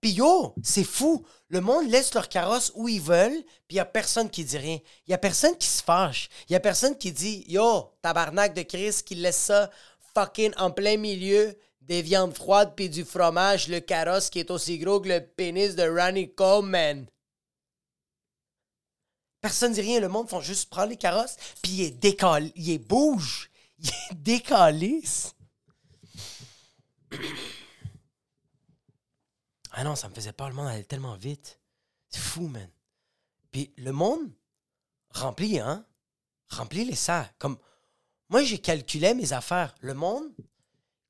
Puis 0.00 0.12
yo, 0.12 0.54
c'est 0.62 0.84
fou. 0.84 1.24
Le 1.48 1.60
monde 1.60 1.90
laisse 1.90 2.14
leur 2.14 2.28
carrosse 2.28 2.70
où 2.74 2.88
ils 2.88 3.00
veulent, 3.00 3.42
puis 3.66 3.76
il 3.76 3.80
a 3.80 3.84
personne 3.84 4.30
qui 4.30 4.44
dit 4.44 4.58
rien. 4.58 4.78
Il 5.06 5.10
n'y 5.10 5.14
a 5.14 5.18
personne 5.18 5.56
qui 5.56 5.66
se 5.66 5.82
fâche. 5.82 6.28
Il 6.48 6.52
n'y 6.52 6.56
a 6.56 6.60
personne 6.60 6.96
qui 6.96 7.10
dit 7.10 7.44
Yo, 7.48 7.92
tabarnak 8.02 8.54
de 8.54 8.62
Chris, 8.62 9.00
qui 9.04 9.14
laisse 9.14 9.36
ça 9.38 9.70
fucking 10.14 10.52
en 10.56 10.70
plein 10.70 10.96
milieu 10.96 11.56
des 11.80 12.02
viandes 12.02 12.34
froides 12.34 12.74
puis 12.76 12.90
du 12.90 13.04
fromage, 13.04 13.68
le 13.68 13.80
carrosse 13.80 14.30
qui 14.30 14.40
est 14.40 14.50
aussi 14.50 14.78
gros 14.78 15.00
que 15.00 15.08
le 15.08 15.24
pénis 15.24 15.74
de 15.74 15.88
Ronnie 15.88 16.32
Coleman. 16.34 17.06
Personne 19.40 19.72
dit 19.72 19.80
rien. 19.80 20.00
Le 20.00 20.08
monde 20.08 20.28
font 20.28 20.40
juste 20.40 20.68
prendre 20.68 20.90
les 20.90 20.96
carrosses, 20.96 21.36
puis 21.62 21.72
il 21.72 21.82
est. 21.84 22.52
Il 22.56 22.78
bouge. 22.78 23.50
Il 23.78 23.90
est. 24.32 25.34
Ah 29.80 29.84
non, 29.84 29.94
ça 29.94 30.08
me 30.08 30.14
faisait 30.14 30.32
peur. 30.32 30.48
Le 30.48 30.56
monde 30.56 30.66
allait 30.66 30.82
tellement 30.82 31.14
vite. 31.14 31.60
C'est 32.08 32.18
fou, 32.18 32.48
man. 32.48 32.68
Puis 33.52 33.72
le 33.76 33.92
monde 33.92 34.28
remplit, 35.10 35.60
hein? 35.60 35.86
Remplit 36.48 36.84
les 36.84 36.96
sacs. 36.96 37.32
Comme 37.38 37.56
moi, 38.28 38.42
j'ai 38.42 38.58
calculé 38.58 39.14
mes 39.14 39.32
affaires. 39.32 39.72
Le 39.80 39.94
monde, 39.94 40.32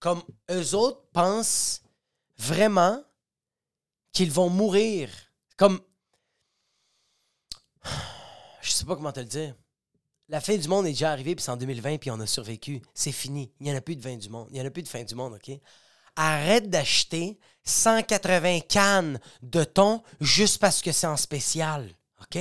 comme 0.01 0.23
eux 0.51 0.75
autres, 0.75 1.01
pensent 1.15 1.81
vraiment 2.37 3.03
qu'ils 4.13 4.31
vont 4.31 4.51
mourir. 4.51 5.09
Comme. 5.57 5.81
Je 8.61 8.71
sais 8.71 8.85
pas 8.85 8.97
comment 8.97 9.13
te 9.13 9.21
le 9.21 9.27
dire. 9.27 9.55
La 10.29 10.43
fin 10.43 10.59
du 10.59 10.69
monde 10.69 10.85
est 10.85 10.91
déjà 10.91 11.11
arrivée, 11.11 11.35
puis 11.35 11.43
c'est 11.43 11.51
en 11.51 11.57
2020, 11.57 11.97
puis 11.97 12.11
on 12.11 12.21
a 12.21 12.27
survécu. 12.27 12.83
C'est 12.93 13.13
fini. 13.13 13.51
Il 13.61 13.65
n'y 13.65 13.73
en 13.73 13.77
a 13.77 13.81
plus 13.81 13.97
de 13.97 14.03
fin 14.03 14.15
du 14.15 14.29
monde. 14.29 14.49
Il 14.51 14.57
n'y 14.57 14.61
en 14.61 14.67
a 14.67 14.71
plus 14.71 14.83
de 14.83 14.89
fin 14.89 15.05
du 15.05 15.15
monde, 15.15 15.33
OK? 15.33 15.59
Arrête 16.21 16.69
d'acheter 16.69 17.39
180 17.63 18.63
cannes 18.69 19.21
de 19.43 19.63
thon 19.63 20.03
juste 20.21 20.59
parce 20.59 20.83
que 20.83 20.91
c'est 20.91 21.07
en 21.07 21.17
spécial, 21.17 21.89
OK? 22.21 22.39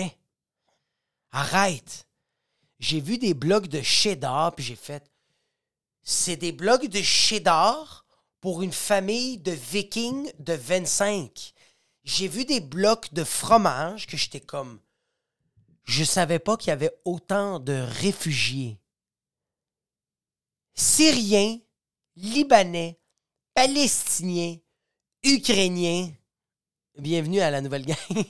Arrête. 1.29 2.07
J'ai 2.79 2.99
vu 2.99 3.19
des 3.19 3.35
blocs 3.35 3.67
de 3.67 3.83
cheddar, 3.83 4.55
puis 4.55 4.65
j'ai 4.65 4.75
fait... 4.75 5.11
C'est 6.01 6.37
des 6.37 6.51
blocs 6.51 6.87
de 6.87 7.03
cheddar 7.03 8.07
pour 8.41 8.63
une 8.63 8.73
famille 8.73 9.37
de 9.37 9.51
vikings 9.51 10.31
de 10.39 10.53
25. 10.53 11.53
J'ai 12.03 12.27
vu 12.27 12.45
des 12.45 12.61
blocs 12.61 13.13
de 13.13 13.23
fromage 13.23 14.07
que 14.07 14.17
j'étais 14.17 14.41
comme... 14.41 14.79
Je 15.83 16.03
savais 16.03 16.39
pas 16.39 16.57
qu'il 16.57 16.69
y 16.69 16.71
avait 16.71 16.97
autant 17.05 17.59
de 17.59 17.73
réfugiés. 17.73 18.79
Syriens, 20.73 21.59
Libanais, 22.15 22.99
Palestiniens, 23.57 24.57
Ukrainiens. 25.23 26.11
Bienvenue 26.95 27.39
à 27.39 27.49
la 27.49 27.59
nouvelle 27.59 27.87
gang. 27.87 27.97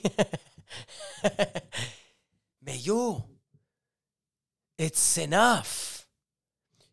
Mais 2.62 2.78
yo, 2.78 3.20
it's 4.78 5.18
enough. 5.18 6.06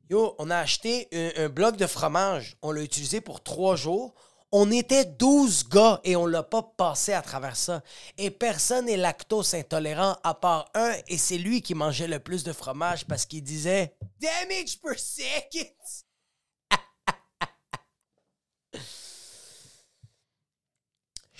Yo, 0.09 0.35
on 0.37 0.49
a 0.49 0.57
acheté 0.57 1.07
un, 1.13 1.45
un 1.45 1.47
bloc 1.47 1.77
de 1.77 1.87
fromage. 1.87 2.57
On 2.61 2.73
l'a 2.73 2.81
utilisé 2.81 3.21
pour 3.21 3.41
trois 3.41 3.77
jours. 3.77 4.13
On 4.51 4.69
était 4.69 5.05
12 5.05 5.69
gars 5.69 6.01
et 6.03 6.17
on 6.17 6.25
l'a 6.25 6.43
pas 6.43 6.61
passé 6.61 7.13
à 7.13 7.21
travers 7.21 7.55
ça. 7.55 7.83
Et 8.17 8.31
personne 8.31 8.87
n'est 8.87 8.97
lactose 8.97 9.53
intolérant 9.53 10.17
à 10.25 10.33
part 10.33 10.69
un 10.73 10.93
et 11.07 11.17
c'est 11.17 11.37
lui 11.37 11.61
qui 11.61 11.73
mangeait 11.73 12.09
le 12.09 12.19
plus 12.19 12.43
de 12.43 12.51
fromage 12.51 13.05
parce 13.05 13.25
qu'il 13.25 13.43
disait 13.43 13.95
Damage 14.19 14.81
per 14.81 14.97
second. 14.97 15.71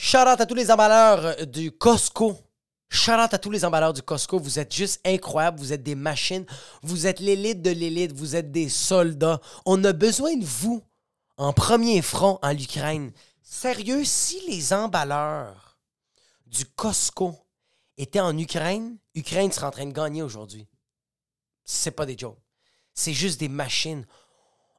Shout 0.07 0.17
out 0.19 0.39
à 0.39 0.45
tous 0.45 0.53
les 0.53 0.69
emballeurs 0.69 1.47
du 1.47 1.71
Costco. 1.71 2.37
Shout 2.89 3.13
out 3.13 3.33
à 3.33 3.39
tous 3.39 3.49
les 3.49 3.65
emballeurs 3.65 3.91
du 3.91 4.03
Costco. 4.03 4.37
Vous 4.37 4.59
êtes 4.59 4.71
juste 4.71 5.01
incroyables. 5.03 5.57
Vous 5.57 5.73
êtes 5.73 5.81
des 5.81 5.95
machines. 5.95 6.45
Vous 6.83 7.07
êtes 7.07 7.19
l'élite 7.19 7.63
de 7.63 7.71
l'élite. 7.71 8.13
Vous 8.13 8.35
êtes 8.35 8.51
des 8.51 8.69
soldats. 8.69 9.41
On 9.65 9.83
a 9.83 9.93
besoin 9.93 10.35
de 10.35 10.45
vous 10.45 10.83
en 11.37 11.53
premier 11.53 12.03
front 12.03 12.37
en 12.43 12.55
Ukraine. 12.55 13.13
Sérieux, 13.41 14.03
si 14.05 14.39
les 14.47 14.73
emballeurs 14.73 15.79
du 16.45 16.65
Costco 16.65 17.35
étaient 17.97 18.19
en 18.19 18.37
Ukraine, 18.37 18.99
Ukraine 19.15 19.51
serait 19.51 19.65
en 19.65 19.71
train 19.71 19.87
de 19.87 19.91
gagner 19.91 20.21
aujourd'hui. 20.21 20.67
C'est 21.63 21.89
pas 21.89 22.05
des 22.05 22.15
jokes. 22.15 22.37
C'est 22.93 23.13
juste 23.13 23.39
des 23.39 23.49
machines. 23.49 24.05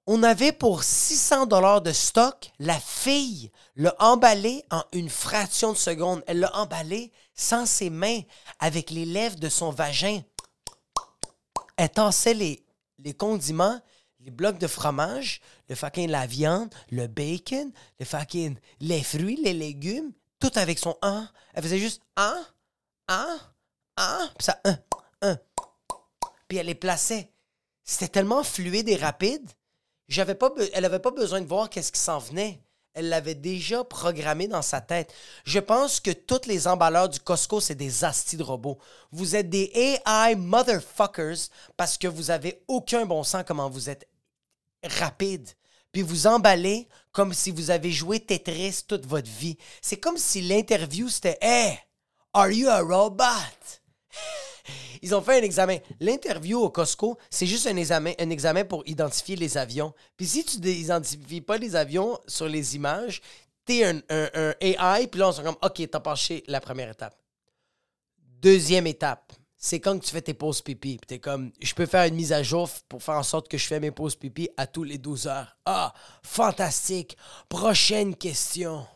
On 0.09 0.23
avait 0.23 0.53
pour 0.53 0.85
600 0.85 1.47
dollars 1.47 1.83
de 1.83 1.93
stock, 1.93 2.53
la 2.61 2.79
fille 2.79 3.51
l'a 3.75 3.95
emballé 3.99 4.65
en 4.71 4.85
une 4.93 5.11
fraction 5.11 5.73
de 5.73 5.77
seconde. 5.77 6.23
Elle 6.29 6.39
l'a 6.39 6.57
emballé 6.57 7.13
sans 7.35 7.67
ses 7.67 7.91
mains, 7.91 8.21
avec 8.61 8.91
les 8.91 9.05
lèvres 9.05 9.37
de 9.37 9.49
son 9.49 9.71
vagin. 9.71 10.23
Elle 11.77 11.91
tassait 11.91 12.35
les, 12.35 12.65
les 13.01 13.15
condiments, 13.15 13.81
les 14.21 14.31
blocs 14.31 14.59
de 14.59 14.69
fromage, 14.69 15.41
le 15.69 15.75
fucking 15.75 16.09
la 16.09 16.27
viande, 16.27 16.73
le 16.91 17.09
bacon, 17.09 17.73
le 17.99 18.07
fucking 18.07 18.57
les 18.81 19.03
fruits, 19.03 19.41
les 19.43 19.55
légumes, 19.55 20.13
tout 20.39 20.53
avec 20.55 20.79
son 20.79 20.97
un. 21.03 21.29
Elle 21.53 21.65
faisait 21.65 21.79
juste 21.79 22.03
un, 22.17 22.47
un, 23.09 23.39
un, 23.97 24.31
puis 24.39 24.45
ça 24.45 24.61
un, 24.65 24.79
un. 25.23 25.37
Puis 26.47 26.59
elle 26.59 26.67
les 26.67 26.77
plaçait. 26.77 27.29
C'était 27.83 28.09
tellement 28.09 28.45
fluide 28.45 28.89
et 28.89 28.97
rapide. 28.97 29.51
Elle 30.09 30.83
n'avait 30.83 30.99
pas 30.99 31.11
besoin 31.11 31.41
de 31.41 31.47
voir 31.47 31.69
qu'est-ce 31.69 31.93
qui 31.93 32.01
s'en 32.01 32.19
venait. 32.19 32.61
Elle 32.97 33.11
l'avait 33.11 33.35
déjà 33.35 33.85
programmé 33.85 34.49
dans 34.49 34.63
sa 34.63 34.81
tête. 34.81 35.13
Je 35.45 35.59
pense 35.59 36.01
que 36.01 36.13
tous 36.13 36.47
les 36.47 36.67
emballeurs 36.67 37.11
du 37.11 37.21
Costco, 37.21 37.61
c'est 37.61 37.75
des 37.75 38.05
astis 38.05 38.39
de 38.39 38.43
robots. 38.43 38.79
Vous 39.13 39.37
êtes 39.37 39.51
des 39.51 39.71
AI 39.75 40.35
motherfuckers 40.35 41.51
parce 41.77 41.99
que 41.99 42.09
vous 42.09 42.31
avez 42.31 42.63
aucun 42.69 43.05
bon 43.05 43.23
sens 43.23 43.45
comment 43.47 43.69
vous 43.69 43.91
êtes 43.91 44.09
rapide. 44.83 45.47
Puis 45.93 46.01
vous 46.01 46.27
emballez 46.27 46.89
comme 47.13 47.35
si 47.35 47.51
vous 47.51 47.71
avez 47.71 47.91
joué 47.91 48.21
Tetris 48.21 48.85
toute 48.89 49.05
votre 49.05 49.31
vie. 49.31 49.59
C'est 49.83 49.99
comme 49.99 50.17
si 50.17 50.41
l'interview 50.41 51.11
c'était 51.11 51.39
Hey, 51.43 51.79
are 52.33 52.51
you 52.51 52.69
a 52.69 52.81
robot? 52.81 53.25
Ils 55.03 55.15
ont 55.15 55.21
fait 55.21 55.41
un 55.41 55.43
examen. 55.43 55.79
L'interview 56.01 56.59
au 56.59 56.71
Costco, 56.71 57.19
c'est 57.31 57.47
juste 57.47 57.67
un 57.67 57.77
examen, 57.77 58.65
pour 58.65 58.83
identifier 58.87 59.37
les 59.37 59.57
avions. 59.59 59.95
Puis 60.17 60.27
si 60.27 60.45
tu 60.45 60.59
n'identifies 60.59 61.41
pas 61.41 61.59
les 61.59 61.77
avions 61.77 62.19
sur 62.27 62.49
les 62.49 62.77
images, 62.77 63.21
t'es 63.65 63.85
un, 63.85 64.01
un, 64.09 64.55
AI, 64.61 65.07
puis 65.09 65.21
là, 65.21 65.29
on 65.29 65.33
se 65.33 65.43
comme, 65.43 65.57
OK, 65.63 65.83
t'as 65.91 66.01
passé 66.01 66.43
la 66.47 66.61
première 66.61 66.91
étape. 66.91 67.17
Deuxième 68.41 68.87
étape, 68.87 69.33
c'est 69.57 69.81
quand 69.81 69.99
tu 69.99 70.11
fais 70.11 70.23
tes 70.23 70.35
pauses 70.35 70.63
pipi. 70.63 70.99
Puis 70.99 71.07
t'es 71.07 71.19
comme, 71.19 71.51
je 71.61 71.75
peux 71.75 71.87
faire 71.87 72.07
une 72.07 72.15
mise 72.15 72.33
à 72.33 72.43
jour 72.43 72.69
pour 72.89 73.03
faire 73.03 73.17
en 73.17 73.23
sorte 73.23 73.49
que 73.49 73.59
je 73.59 73.67
fais 73.67 73.81
mes 73.81 73.91
pauses 73.91 74.15
pipi 74.15 74.49
à 74.57 74.67
tous 74.67 74.85
les 74.85 74.99
12 74.99 75.27
heures. 75.27 75.57
Ah, 75.65 75.93
fantastique. 76.23 77.17
Prochaine 77.49 78.15
question. 78.15 78.87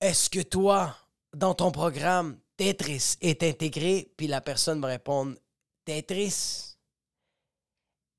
Est-ce 0.00 0.30
que 0.30 0.40
toi, 0.40 0.96
dans 1.34 1.54
ton 1.54 1.70
programme, 1.70 2.38
Tetris 2.58 3.16
est 3.20 3.42
intégré? 3.44 4.12
Puis 4.16 4.26
la 4.26 4.42
personne 4.42 4.80
va 4.80 4.88
répondre, 4.88 5.36
Tetris 5.84 6.76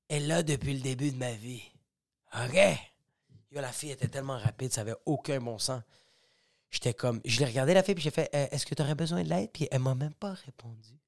est 0.08 0.20
là 0.20 0.42
depuis 0.42 0.74
le 0.74 0.80
début 0.80 1.12
de 1.12 1.16
ma 1.16 1.32
vie. 1.32 1.62
OK? 2.34 2.58
La 3.52 3.70
fille 3.70 3.90
était 3.90 4.08
tellement 4.08 4.38
rapide, 4.38 4.72
ça 4.72 4.80
avait 4.80 4.96
aucun 5.06 5.38
bon 5.40 5.58
sens. 5.58 5.82
J'étais 6.70 6.94
comme, 6.94 7.20
je 7.24 7.38
l'ai 7.40 7.44
regardé 7.46 7.74
la 7.74 7.82
fille, 7.82 7.94
puis 7.94 8.02
j'ai 8.04 8.10
fait, 8.10 8.30
Euh, 8.34 8.46
est-ce 8.50 8.64
que 8.64 8.74
tu 8.74 8.82
aurais 8.82 8.94
besoin 8.94 9.22
de 9.22 9.28
l'aide? 9.28 9.50
Puis 9.52 9.68
elle 9.70 9.80
m'a 9.80 9.94
même 9.94 10.14
pas 10.14 10.32
répondu. 10.32 10.98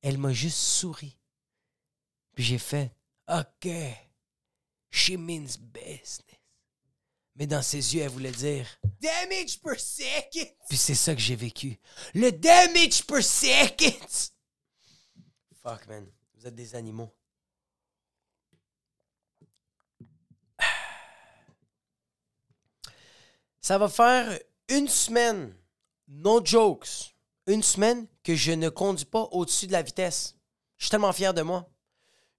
Elle 0.00 0.18
m'a 0.18 0.32
juste 0.32 0.58
souri. 0.58 1.16
Puis 2.34 2.44
j'ai 2.44 2.58
fait, 2.58 2.92
OK, 3.28 3.68
she 4.90 5.10
means 5.12 5.56
business. 5.58 6.22
Mais 7.38 7.46
dans 7.46 7.62
ses 7.62 7.94
yeux, 7.94 8.02
elle 8.02 8.10
voulait 8.10 8.32
dire, 8.32 8.66
Damage 9.00 9.60
per 9.62 9.78
second. 9.78 10.50
puis 10.68 10.76
c'est 10.76 10.96
ça 10.96 11.14
que 11.14 11.20
j'ai 11.20 11.36
vécu. 11.36 11.78
Le 12.12 12.32
damage 12.32 13.06
per 13.06 13.22
second! 13.22 14.32
Fuck, 15.62 15.86
man. 15.86 16.10
Vous 16.34 16.48
êtes 16.48 16.56
des 16.56 16.74
animaux. 16.74 17.14
Ça 23.60 23.78
va 23.78 23.88
faire 23.88 24.36
une 24.68 24.88
semaine, 24.88 25.54
no 26.08 26.44
jokes, 26.44 27.14
une 27.46 27.62
semaine 27.62 28.08
que 28.24 28.34
je 28.34 28.50
ne 28.50 28.68
conduis 28.68 29.04
pas 29.04 29.28
au-dessus 29.30 29.68
de 29.68 29.72
la 29.72 29.82
vitesse. 29.82 30.36
Je 30.76 30.86
suis 30.86 30.90
tellement 30.90 31.12
fier 31.12 31.32
de 31.34 31.42
moi. 31.42 31.70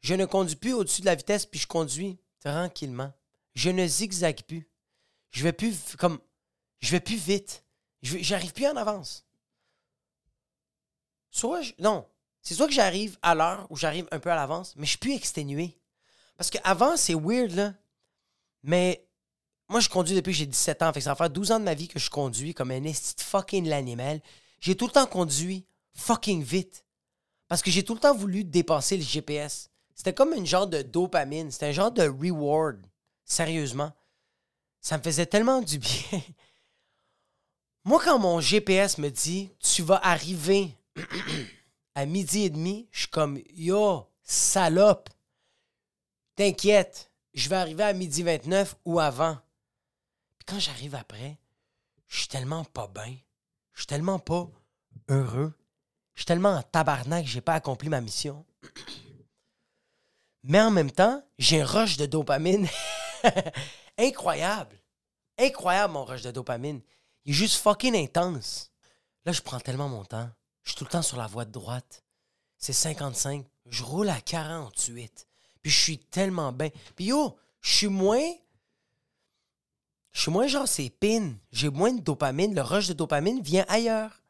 Je 0.02 0.16
ne 0.16 0.26
conduis 0.26 0.56
plus 0.58 0.74
au-dessus 0.74 1.02
de 1.02 1.06
la 1.06 1.16
vitesse, 1.16 1.46
puis 1.46 1.60
je 1.60 1.68
conduis 1.68 2.20
tranquillement. 2.40 3.14
Je 3.54 3.70
ne 3.70 3.86
zigzague 3.88 4.42
plus. 4.44 4.70
Je 5.32 5.44
vais 5.44 5.54
plus 5.54 5.96
comme 5.98 6.20
je 6.80 6.92
vais 6.92 7.00
plus 7.00 7.16
vite. 7.18 7.64
J'arrive 8.02 8.54
plus 8.54 8.68
en 8.68 8.76
avance. 8.76 9.26
Soit 11.32 11.62
je- 11.62 11.74
non, 11.80 12.06
c'est 12.42 12.54
soit 12.56 12.68
que 12.68 12.74
j'arrive 12.74 13.18
à 13.22 13.36
l'heure 13.36 13.68
ou 13.70 13.76
j'arrive 13.78 14.08
un 14.12 14.20
peu 14.20 14.32
à 14.32 14.36
l'avance, 14.36 14.74
mais 14.76 14.86
je 14.86 14.92
suis 14.92 14.98
plus 15.00 15.14
exténué. 15.14 15.78
Parce 16.38 16.50
qu'avant, 16.50 16.96
c'est 16.98 17.14
weird, 17.14 17.52
là. 17.52 17.74
Mais 18.64 19.06
moi, 19.68 19.80
je 19.82 19.90
conduis 19.90 20.16
depuis 20.16 20.32
que 20.32 20.38
j'ai 20.38 20.46
17 20.46 20.82
ans. 20.82 20.94
Fait 20.94 21.02
ça 21.02 21.12
va 21.12 21.16
faire 21.16 21.30
12 21.30 21.52
ans 21.52 21.60
de 21.60 21.66
ma 21.66 21.74
vie 21.74 21.88
que 21.88 22.00
je 22.00 22.10
conduis 22.10 22.54
comme 22.54 22.72
un 22.72 22.84
esti 22.86 23.24
fucking 23.24 23.68
l'animal. 23.68 24.22
J'ai 24.60 24.76
tout 24.76 24.88
le 24.88 24.92
temps 24.94 25.06
conduit 25.06 25.66
fucking 25.94 26.42
vite. 26.42 26.86
Parce 27.48 27.62
que 27.62 27.72
j'ai 27.72 27.84
tout 27.84 27.94
le 27.94 28.00
temps 28.00 28.16
voulu 28.16 28.44
dépasser 28.44 28.96
le 28.98 29.04
GPS. 29.04 29.70
C'était 29.96 30.14
comme 30.14 30.34
une 30.34 30.46
genre 30.46 30.68
de 30.68 30.82
dopamine. 30.82 31.52
C'était 31.52 31.68
un 31.68 31.72
genre 31.74 31.92
de 31.92 32.04
reward. 32.08 32.86
Sérieusement. 33.26 33.92
Ça 34.82 34.98
me 34.98 35.04
faisait 35.04 35.26
tellement 35.26 35.62
du 35.62 35.78
bien. 35.78 36.22
Moi, 37.84 38.02
quand 38.04 38.20
mon 38.20 38.40
GPS 38.40 38.98
me 38.98 39.10
dit 39.10 39.52
tu 39.60 39.84
vas 39.84 40.00
arriver 40.06 40.76
à 41.96 42.06
midi 42.06 42.44
et 42.44 42.50
demi, 42.50 42.88
je 42.92 43.02
suis 43.02 43.10
comme 43.10 43.42
yo, 43.54 44.08
salope. 44.24 45.10
T'inquiète, 46.36 47.12
je 47.34 47.50
vais 47.50 47.56
arriver 47.56 47.84
à 47.84 47.94
midi 47.94 48.24
29 48.24 48.76
ou 48.86 49.00
avant. 49.00 49.38
Puis 50.38 50.46
quand 50.46 50.60
j'arrive 50.60 50.96
après, 50.96 51.38
je 52.08 52.20
suis 52.20 52.28
tellement 52.28 52.64
pas 52.64 52.88
bien. 52.88 53.16
Je 53.74 53.82
suis 53.82 53.88
tellement 53.88 54.20
pas 54.20 54.50
heureux. 55.10 55.54
Je 56.16 56.22
suis 56.22 56.26
tellement 56.26 56.56
en 56.56 56.64
tabarnak 56.64 57.24
que 57.26 57.30
j'ai 57.32 57.42
pas 57.42 57.54
accompli 57.54 57.90
ma 57.90 58.02
mission. 58.02 58.46
Mais 60.44 60.62
en 60.62 60.72
même 60.72 60.92
temps, 60.92 61.24
j'ai 61.38 61.62
un 61.62 61.66
rush 61.66 61.98
de 61.98 62.06
dopamine. 62.06 62.68
Incroyable. 64.00 64.76
Incroyable, 65.38 65.94
mon 65.94 66.06
rush 66.06 66.22
de 66.24 66.32
dopamine. 66.32 66.82
Il 67.26 67.32
est 67.32 67.36
juste 67.36 67.58
fucking 67.58 67.96
intense. 67.96 68.72
Là, 69.26 69.32
je 69.34 69.42
prends 69.42 69.60
tellement 69.60 69.90
mon 69.90 70.06
temps. 70.06 70.30
Je 70.64 70.72
suis 70.72 70.78
tout 70.78 70.86
le 70.86 70.90
temps 70.90 71.02
sur 71.02 71.18
la 71.18 71.28
voie 71.28 71.46
de 71.46 71.52
droite. 71.52 72.04
C'est 72.58 72.74
55. 72.74 73.46
Je 73.68 73.84
roule 73.84 74.10
à 74.10 74.20
48. 74.22 75.28
Puis 75.62 75.72
je 75.72 75.80
suis 75.80 75.98
tellement 76.00 76.52
bien. 76.52 76.70
Puis 76.96 77.06
yo, 77.06 77.38
je 77.62 77.76
suis 77.76 77.88
moins. 77.88 78.32
Je 80.12 80.22
suis 80.22 80.32
moins 80.32 80.48
genre 80.48 80.68
c'est 80.68 80.90
pin. 80.90 81.34
J'ai 81.52 81.70
moins 81.70 81.92
de 81.94 82.02
dopamine. 82.02 82.56
Le 82.56 82.62
rush 82.62 82.88
de 82.88 82.94
dopamine 82.94 83.42
vient 83.42 83.66
ailleurs. 83.68 84.24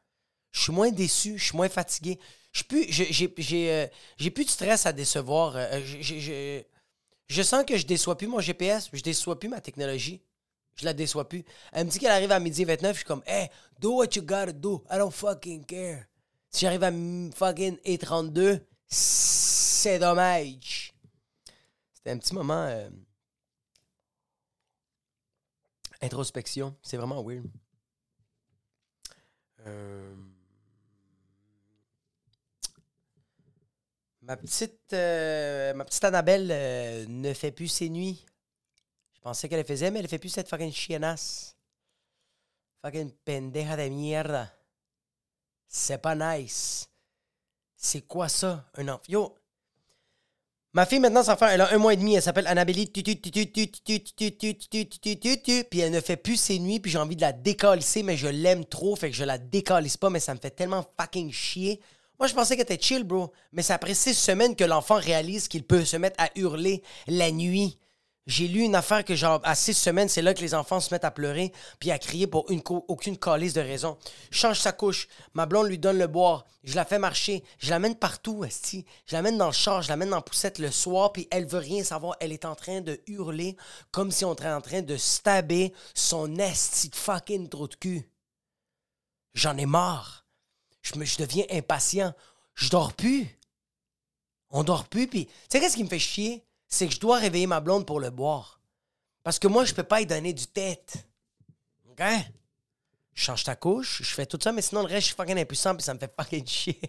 Je 0.52 0.62
suis 0.64 0.72
moins 0.74 0.90
déçu. 0.92 1.38
Je 1.38 1.46
suis 1.46 1.56
moins 1.58 1.70
fatigué. 1.70 2.20
Plus- 2.68 2.92
j'ai- 2.92 3.32
j'ai, 3.38 3.72
euh, 3.72 3.88
j'ai 4.18 4.32
plus 4.32 4.44
de 4.46 4.50
stress 4.50 4.86
à 4.86 4.92
décevoir. 4.92 5.54
Euh, 5.56 6.62
je 7.30 7.42
sens 7.44 7.64
que 7.64 7.78
je 7.78 7.86
déçois 7.86 8.18
plus 8.18 8.28
mon 8.28 8.40
GPS. 8.40 8.90
Je 8.92 9.02
déçois 9.02 9.40
plus 9.40 9.50
ma 9.50 9.62
technologie. 9.62 10.22
Je 10.76 10.86
la 10.86 10.94
déçois 10.94 11.28
plus. 11.28 11.44
Elle 11.72 11.86
me 11.86 11.92
dit 11.92 12.00
qu'elle 12.00 12.12
arrive 12.12 12.32
à 12.32 12.40
midi 12.40 12.66
29. 12.66 12.94
Je 12.94 12.98
suis 12.98 13.06
comme, 13.06 13.24
hey, 13.28 13.50
do 13.80 13.98
what 13.98 14.10
you 14.16 14.22
gotta 14.22 14.52
do. 14.52 14.84
I 14.90 14.98
don't 14.98 15.12
fucking 15.12 15.66
care. 15.66 16.06
Si 16.50 16.62
j'arrive 16.66 16.84
à 16.84 16.92
fucking 17.36 17.78
E32, 17.86 18.62
c'est 18.88 20.00
dommage. 20.00 20.94
C'était 21.94 22.12
un 22.12 22.18
petit 22.18 22.34
moment. 22.34 22.66
euh, 22.66 22.90
introspection. 26.02 26.76
C'est 26.82 26.98
vraiment 26.98 27.24
weird. 27.24 27.46
Euh, 29.68 30.16
Ma 34.30 34.38
petite, 34.38 34.94
euh, 34.94 35.74
ma 35.74 35.84
petite 35.86 36.04
Annabelle 36.04 36.50
euh, 36.52 37.04
ne 37.08 37.34
fait 37.34 37.50
plus 37.52 37.68
ses 37.68 37.90
nuits. 37.90 38.24
Je 39.16 39.22
pensais 39.22 39.50
qu'elle 39.50 39.58
le 39.58 39.66
faisait, 39.66 39.90
mais 39.90 40.02
elle 40.02 40.08
fait 40.08 40.20
plus 40.20 40.30
cette 40.30 40.48
fucking 40.48 40.72
chiennasse. 40.72 41.56
Fucking 42.84 43.12
pendeja 43.26 43.76
de 43.76 43.90
mierda. 43.90 44.54
C'est 45.68 45.98
pas 45.98 46.14
nice. 46.14 46.88
C'est 47.76 48.02
quoi 48.02 48.30
ça, 48.30 48.70
un 48.76 48.90
enfant? 48.90 49.02
Yo, 49.08 49.36
Ma 50.74 50.86
fille, 50.86 51.00
maintenant, 51.00 51.24
ça 51.24 51.36
fait, 51.36 51.56
elle 51.56 51.62
a 51.62 51.74
un 51.74 51.80
mois 51.80 51.94
et 51.94 51.98
demi, 51.98 52.14
elle 52.14 52.22
s'appelle 52.22 52.46
Annabelle. 52.46 52.86
Puis 52.86 53.04
elle 55.80 55.92
ne 55.92 56.02
fait 56.02 56.18
plus 56.18 56.38
ses 56.38 56.60
nuits, 56.60 56.80
puis 56.80 56.92
j'ai 56.92 57.00
envie 57.00 57.16
de 57.16 57.22
la 57.22 57.34
décalisser, 57.34 58.04
mais 58.04 58.16
je 58.16 58.28
l'aime 58.28 58.64
trop, 58.64 58.96
fait 58.96 59.10
que 59.10 59.16
je 59.16 59.24
la 59.24 59.40
décalisse 59.40 59.98
pas, 59.98 60.12
mais 60.12 60.20
ça 60.20 60.36
me 60.36 60.40
fait 60.40 60.52
tellement 60.52 60.86
fucking 61.00 61.32
chier. 61.32 61.82
Moi, 62.20 62.28
je 62.28 62.34
pensais 62.34 62.56
qu'elle 62.56 62.64
était 62.64 62.82
chill, 62.82 63.04
bro. 63.06 63.32
Mais 63.54 63.62
c'est 63.62 63.74
après 63.74 63.94
six 63.94 64.14
semaines 64.14 64.56
que 64.56 64.66
l'enfant 64.66 64.96
réalise 64.96 65.48
qu'il 65.48 65.64
peut 65.64 65.86
se 65.86 65.96
mettre 65.96 66.22
à 66.22 66.30
hurler 66.36 66.84
la 67.08 67.32
nuit. 67.32 67.80
J'ai 68.28 68.48
lu 68.48 68.60
une 68.60 68.76
affaire 68.76 69.04
que, 69.06 69.16
genre, 69.16 69.40
à 69.44 69.56
six 69.56 69.74
semaines, 69.74 70.10
c'est 70.10 70.22
là 70.22 70.34
que 70.34 70.42
les 70.42 70.54
enfants 70.54 70.82
se 70.82 70.94
mettent 70.94 71.06
à 71.06 71.12
pleurer 71.12 71.52
puis 71.80 71.90
à 71.90 71.98
crier 71.98 72.28
pour 72.28 72.52
une 72.52 72.62
aucune 72.68 73.18
calice 73.18 73.54
de 73.54 73.62
raison. 73.62 73.98
change 74.30 74.60
sa 74.60 74.72
couche. 74.72 75.08
Ma 75.34 75.46
blonde 75.46 75.68
lui 75.68 75.80
donne 75.80 75.98
le 75.98 76.08
boire. 76.08 76.46
Je 76.64 76.76
la 76.76 76.86
fais 76.86 77.00
marcher. 77.00 77.44
Je 77.58 77.70
l'amène 77.70 77.96
partout, 77.96 78.44
esti. 78.44 78.86
Je 79.08 79.16
l'amène 79.16 79.38
dans 79.38 79.48
le 79.48 79.52
char, 79.54 79.82
je 79.82 79.90
l'amène 79.90 80.10
dans 80.10 80.18
la 80.18 80.22
poussette 80.22 80.60
le 80.60 80.70
soir, 80.70 81.14
puis 81.14 81.28
elle 81.32 81.48
veut 81.48 81.58
rien 81.58 81.84
savoir. 81.84 82.18
Elle 82.20 82.34
est 82.34 82.46
en 82.46 82.54
train 82.54 82.82
de 82.82 83.00
hurler 83.08 83.56
comme 83.92 84.12
si 84.12 84.26
on 84.26 84.34
était 84.34 84.48
en 84.48 84.62
train 84.62 84.82
de 84.82 84.98
stabber 84.98 85.74
son 85.96 86.36
esti 86.36 86.90
de 86.90 86.96
fucking 86.96 87.48
trou 87.48 87.68
de 87.68 87.76
cul. 87.76 88.10
J'en 89.34 89.58
ai 89.58 89.66
marre. 89.66 90.19
Je, 90.94 91.00
me, 91.00 91.06
je 91.06 91.18
deviens 91.18 91.46
impatient. 91.52 92.14
Je 92.56 92.70
dors 92.70 92.94
plus. 92.94 93.28
On 94.50 94.64
dort 94.64 94.88
plus, 94.88 95.08
puis... 95.08 95.26
Tu 95.26 95.34
sais 95.50 95.60
qu'est-ce 95.60 95.76
qui 95.76 95.84
me 95.84 95.90
fait 95.90 96.00
chier? 96.00 96.44
c'est 96.70 96.88
que 96.88 96.94
je 96.94 97.00
dois 97.00 97.18
réveiller 97.18 97.48
ma 97.48 97.60
blonde 97.60 97.86
pour 97.86 98.00
le 98.00 98.12
boire. 98.12 98.62
Parce 99.24 99.40
que 99.40 99.48
moi, 99.48 99.66
je 99.66 99.74
peux 99.74 99.84
pas 99.84 100.02
y 100.02 100.06
donner 100.06 100.34
du 100.34 100.48
tête. 100.48 101.08
OK? 101.90 102.02
Je 103.16 103.24
change 103.24 103.44
ta 103.44 103.56
couche, 103.56 104.02
je 104.04 104.14
fais 104.14 104.26
tout 104.26 104.40
ça, 104.42 104.54
mais 104.54 104.62
sinon, 104.62 104.82
le 104.82 104.88
reste, 104.88 105.02
je 105.02 105.06
suis 105.08 105.16
fucking 105.16 105.38
impuissant, 105.38 105.76
puis 105.76 105.84
ça 105.84 105.94
me 105.94 106.00
fait 106.00 106.14
fucking 106.16 106.48
chier. 106.48 106.80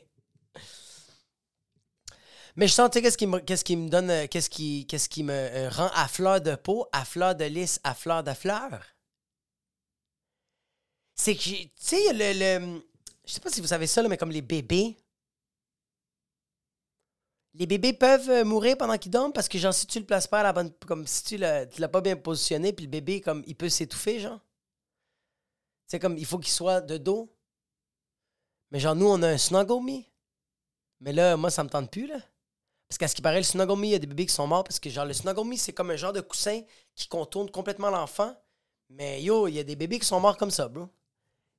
Mais 2.57 2.69
je 2.69 2.75
sens, 2.75 2.91
tu 2.91 2.99
sais, 2.99 3.03
qu'est-ce 3.03 3.17
qui 3.17 3.27
me, 3.27 3.39
qui 3.39 3.77
me 3.77 3.89
donne, 3.89 4.11
euh, 4.11 4.27
qu'est-ce 4.27 4.51
qui, 4.51 4.87
qui 4.87 5.23
me 5.25 5.33
euh, 5.33 5.71
rend 5.71 5.91
à 5.95 6.07
fleur 6.09 6.41
de 6.41 6.55
peau, 6.55 6.87
à 6.93 7.05
fleur 7.05 7.35
de 7.35 7.45
lys, 7.45 7.81
à 7.85 7.95
fleur 7.95 8.23
de 8.23 8.33
fleur? 8.33 8.85
C'est 11.15 11.35
que, 11.35 11.43
tu 11.43 11.71
sais, 11.77 12.13
le, 12.13 12.83
je 13.31 13.35
sais 13.37 13.41
pas 13.41 13.51
si 13.51 13.61
vous 13.61 13.69
savez 13.69 13.87
ça, 13.87 14.03
mais 14.09 14.17
comme 14.17 14.33
les 14.33 14.43
bébés, 14.43 14.97
les 17.55 17.67
bébés 17.67 17.93
peuvent 17.93 18.29
euh, 18.29 18.45
mourir 18.45 18.77
pendant 18.77 18.99
qu'ils 18.99 19.13
dorment 19.13 19.33
parce 19.33 19.49
que, 19.49 19.57
genre, 19.57 19.73
si 19.73 19.87
tu 19.87 20.01
le 20.01 20.05
places 20.05 20.27
pas 20.27 20.41
à 20.41 20.43
la 20.43 20.53
bonne. 20.53 20.73
Comme 20.85 21.07
si 21.07 21.23
tu 21.23 21.37
l'as, 21.37 21.65
l'as 21.79 21.89
pas 21.89 22.01
bien 22.01 22.17
positionné, 22.17 22.73
puis 22.73 22.87
le 22.87 22.91
bébé, 22.91 23.21
comme, 23.21 23.45
il 23.47 23.55
peut 23.55 23.69
s'étouffer, 23.69 24.19
genre. 24.19 24.41
C'est 25.87 26.01
comme, 26.01 26.19
il 26.19 26.27
faut 26.27 26.41
qu'il 26.41 26.53
soit 26.53 26.81
de 26.81 26.99
dos. 26.99 27.33
Mais 28.73 28.81
genre, 28.81 28.97
nous, 28.97 29.07
on 29.07 29.23
a 29.23 29.29
un 29.29 29.39
snuggle 29.39 29.81
me. 29.81 30.03
Mais 30.99 31.13
là, 31.13 31.37
moi, 31.37 31.51
ça 31.51 31.63
me 31.63 31.69
tente 31.69 31.89
plus, 31.89 32.09
là. 32.09 32.19
Parce 32.89 32.99
qu'à 32.99 33.07
ce 33.07 33.15
qui 33.15 33.23
paraît, 33.23 33.39
le 33.39 33.45
snuggle 33.45 33.79
me, 33.79 33.87
il 33.87 33.91
y 33.91 33.95
a 33.95 34.01
des 34.01 34.09
bébés 34.09 34.27
qui 34.27 34.35
sont 34.35 34.49
morts 34.49 34.65
parce 34.65 34.81
que, 34.81 34.91
genre, 34.91 35.05
le 35.05 35.13
snuggle 35.13 35.57
c'est 35.57 35.73
comme 35.73 35.93
un 35.93 35.97
genre 35.97 36.13
de 36.13 36.21
coussin 36.21 36.63
qui 36.97 37.07
contourne 37.07 37.49
complètement 37.49 37.91
l'enfant. 37.91 38.35
Mais 38.89 39.23
yo, 39.23 39.47
il 39.47 39.55
y 39.55 39.61
a 39.61 39.65
des 39.65 39.77
bébés 39.77 40.01
qui 40.01 40.07
sont 40.07 40.19
morts 40.19 40.37
comme 40.37 40.51
ça, 40.51 40.67
bro. 40.67 40.89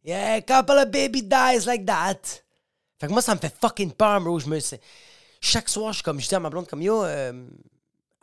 Yeah, 0.03 0.41
couple 0.41 0.79
of 0.79 0.91
baby 0.91 1.21
dies 1.21 1.65
like 1.65 1.85
that. 1.85 2.41
Fait 2.99 3.07
que 3.07 3.11
moi, 3.11 3.21
ça 3.21 3.35
me 3.35 3.39
fait 3.39 3.53
fucking 3.59 3.91
peur, 3.91 4.21
bro. 4.21 4.39
Je 4.39 4.47
me 4.47 4.59
chaque 5.41 5.69
soir, 5.69 5.91
je 5.91 5.97
suis 5.97 6.03
comme, 6.03 6.19
je 6.19 6.27
dis 6.27 6.35
à 6.35 6.39
ma 6.39 6.49
blonde, 6.49 6.67
comme, 6.67 6.83
yo, 6.83 7.03
euh, 7.03 7.33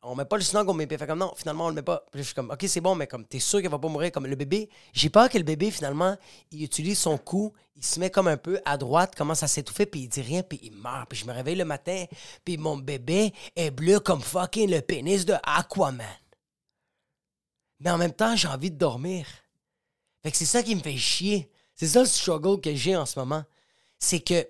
on 0.02 0.14
met 0.14 0.24
pas 0.24 0.36
le 0.36 0.42
snug, 0.42 0.68
on 0.68 0.74
met. 0.74 0.86
fait 0.86 1.06
comme, 1.06 1.18
non, 1.18 1.32
finalement, 1.36 1.66
on 1.66 1.68
le 1.70 1.74
met 1.74 1.82
pas. 1.82 2.04
Je 2.14 2.22
suis 2.22 2.34
comme, 2.34 2.50
ok, 2.50 2.64
c'est 2.68 2.80
bon, 2.80 2.94
mais 2.94 3.08
comme, 3.08 3.24
t'es 3.24 3.40
sûr 3.40 3.60
qu'elle 3.60 3.70
va 3.70 3.78
pas 3.78 3.88
mourir 3.88 4.12
comme 4.12 4.26
le 4.26 4.36
bébé? 4.36 4.70
J'ai 4.92 5.10
peur 5.10 5.28
que 5.28 5.36
le 5.36 5.42
bébé, 5.42 5.72
finalement, 5.72 6.16
il 6.52 6.62
utilise 6.62 6.98
son 6.98 7.18
cou, 7.18 7.52
il 7.76 7.84
se 7.84 7.98
met 7.98 8.10
comme 8.10 8.28
un 8.28 8.36
peu 8.36 8.60
à 8.64 8.76
droite, 8.76 9.16
commence 9.16 9.42
à 9.42 9.48
s'étouffer, 9.48 9.86
puis 9.86 10.02
il 10.02 10.08
dit 10.08 10.22
rien, 10.22 10.42
puis 10.44 10.60
il 10.62 10.72
meurt. 10.72 11.08
Puis 11.08 11.18
je 11.18 11.26
me 11.26 11.32
réveille 11.32 11.56
le 11.56 11.64
matin, 11.64 12.04
puis 12.44 12.56
mon 12.56 12.76
bébé 12.76 13.32
est 13.56 13.72
bleu 13.72 13.98
comme 13.98 14.20
fucking 14.20 14.70
le 14.70 14.80
pénis 14.80 15.26
de 15.26 15.34
Aquaman. 15.42 16.06
Mais 17.80 17.90
en 17.90 17.98
même 17.98 18.12
temps, 18.12 18.36
j'ai 18.36 18.48
envie 18.48 18.70
de 18.70 18.78
dormir. 18.78 19.26
Fait 20.22 20.30
que 20.30 20.36
c'est 20.36 20.44
ça 20.44 20.62
qui 20.62 20.74
me 20.74 20.80
fait 20.80 20.96
chier. 20.96 21.50
C'est 21.78 21.86
ça 21.86 22.00
le 22.00 22.06
struggle 22.06 22.60
que 22.60 22.74
j'ai 22.74 22.96
en 22.96 23.06
ce 23.06 23.16
moment. 23.18 23.44
C'est 24.00 24.18
que 24.18 24.48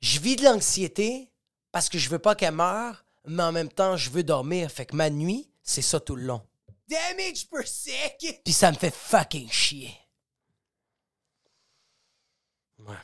je 0.00 0.18
vis 0.18 0.34
de 0.34 0.42
l'anxiété, 0.42 1.30
parce 1.70 1.88
que 1.88 1.96
je 1.96 2.10
veux 2.10 2.18
pas 2.18 2.34
qu'elle 2.34 2.54
meure, 2.54 3.04
mais 3.24 3.44
en 3.44 3.52
même 3.52 3.68
temps, 3.68 3.96
je 3.96 4.10
veux 4.10 4.24
dormir. 4.24 4.68
Fait 4.68 4.84
que 4.84 4.96
ma 4.96 5.10
nuit, 5.10 5.48
c'est 5.62 5.80
ça 5.80 6.00
tout 6.00 6.16
le 6.16 6.24
long. 6.24 6.42
Damage 6.88 7.48
per 7.48 7.64
second! 7.64 8.40
Puis 8.44 8.52
ça 8.52 8.72
me 8.72 8.76
fait 8.76 8.92
fucking 8.92 9.48
chier. 9.48 9.96
Ouais. 12.80 12.96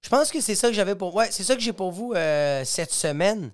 Je 0.00 0.08
pense 0.08 0.32
que 0.32 0.40
c'est 0.40 0.56
ça 0.56 0.66
que 0.66 0.74
j'avais 0.74 0.96
pour. 0.96 1.14
Ouais, 1.14 1.30
c'est 1.30 1.44
ça 1.44 1.54
que 1.54 1.60
j'ai 1.60 1.72
pour 1.72 1.92
vous 1.92 2.12
euh, 2.14 2.64
cette 2.64 2.92
semaine. 2.92 3.52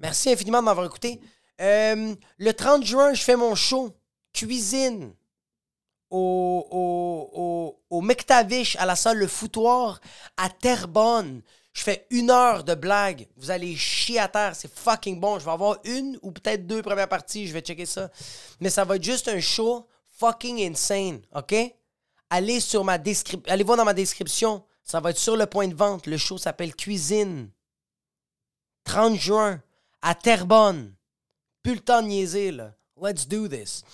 Merci 0.00 0.32
infiniment 0.32 0.58
de 0.58 0.64
m'avoir 0.64 0.86
écouté. 0.86 1.20
Euh, 1.60 2.16
le 2.38 2.52
30 2.52 2.84
juin, 2.84 3.14
je 3.14 3.22
fais 3.22 3.36
mon 3.36 3.54
show 3.54 3.96
cuisine 4.32 5.14
au, 6.10 6.66
au, 6.70 7.80
au, 7.90 8.00
McTavish 8.00 8.76
à 8.76 8.86
la 8.86 8.96
salle 8.96 9.18
Le 9.18 9.26
Foutoir 9.26 10.00
à 10.36 10.48
Terrebonne. 10.48 11.42
Je 11.72 11.82
fais 11.82 12.06
une 12.10 12.30
heure 12.30 12.64
de 12.64 12.74
blague. 12.74 13.28
Vous 13.36 13.50
allez 13.50 13.76
chier 13.76 14.18
à 14.18 14.28
terre. 14.28 14.56
C'est 14.56 14.72
fucking 14.72 15.20
bon. 15.20 15.38
Je 15.38 15.44
vais 15.44 15.50
avoir 15.50 15.78
une 15.84 16.18
ou 16.22 16.32
peut-être 16.32 16.66
deux 16.66 16.82
premières 16.82 17.08
parties. 17.08 17.46
Je 17.46 17.52
vais 17.52 17.60
checker 17.60 17.86
ça. 17.86 18.10
Mais 18.60 18.70
ça 18.70 18.84
va 18.84 18.96
être 18.96 19.04
juste 19.04 19.28
un 19.28 19.40
show 19.40 19.86
fucking 20.18 20.60
insane. 20.60 21.20
OK? 21.34 21.54
Allez 22.30 22.60
sur 22.60 22.84
ma. 22.84 22.98
Allez 23.46 23.64
voir 23.64 23.76
dans 23.76 23.84
ma 23.84 23.94
description. 23.94 24.64
Ça 24.82 25.00
va 25.00 25.10
être 25.10 25.18
sur 25.18 25.36
le 25.36 25.46
point 25.46 25.68
de 25.68 25.74
vente. 25.74 26.06
Le 26.06 26.16
show 26.16 26.38
s'appelle 26.38 26.74
Cuisine. 26.74 27.50
30 28.84 29.16
juin 29.16 29.62
à 30.02 30.14
Terrebonne. 30.14 30.94
Plus 31.62 31.74
le 31.74 31.80
temps 31.80 32.02
de 32.02 32.08
niaiser. 32.08 32.56
Let's 33.00 33.28
do 33.28 33.46
this. 33.46 33.84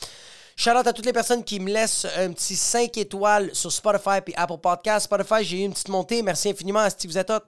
Shout 0.57 0.71
out 0.71 0.87
à 0.87 0.93
toutes 0.93 1.07
les 1.07 1.13
personnes 1.13 1.43
qui 1.43 1.59
me 1.59 1.73
laissent 1.73 2.07
un 2.17 2.33
petit 2.33 2.55
5 2.55 2.97
étoiles 2.99 3.55
sur 3.55 3.73
Spotify 3.73 4.19
et 4.27 4.37
Apple 4.37 4.59
Podcast. 4.59 5.07
Spotify, 5.07 5.43
j'ai 5.45 5.63
eu 5.63 5.65
une 5.65 5.73
petite 5.73 5.89
montée. 5.89 6.23
Merci 6.23 6.51
infiniment 6.51 6.87
vous 7.05 7.19
êtes 7.19 7.31
hot. 7.31 7.41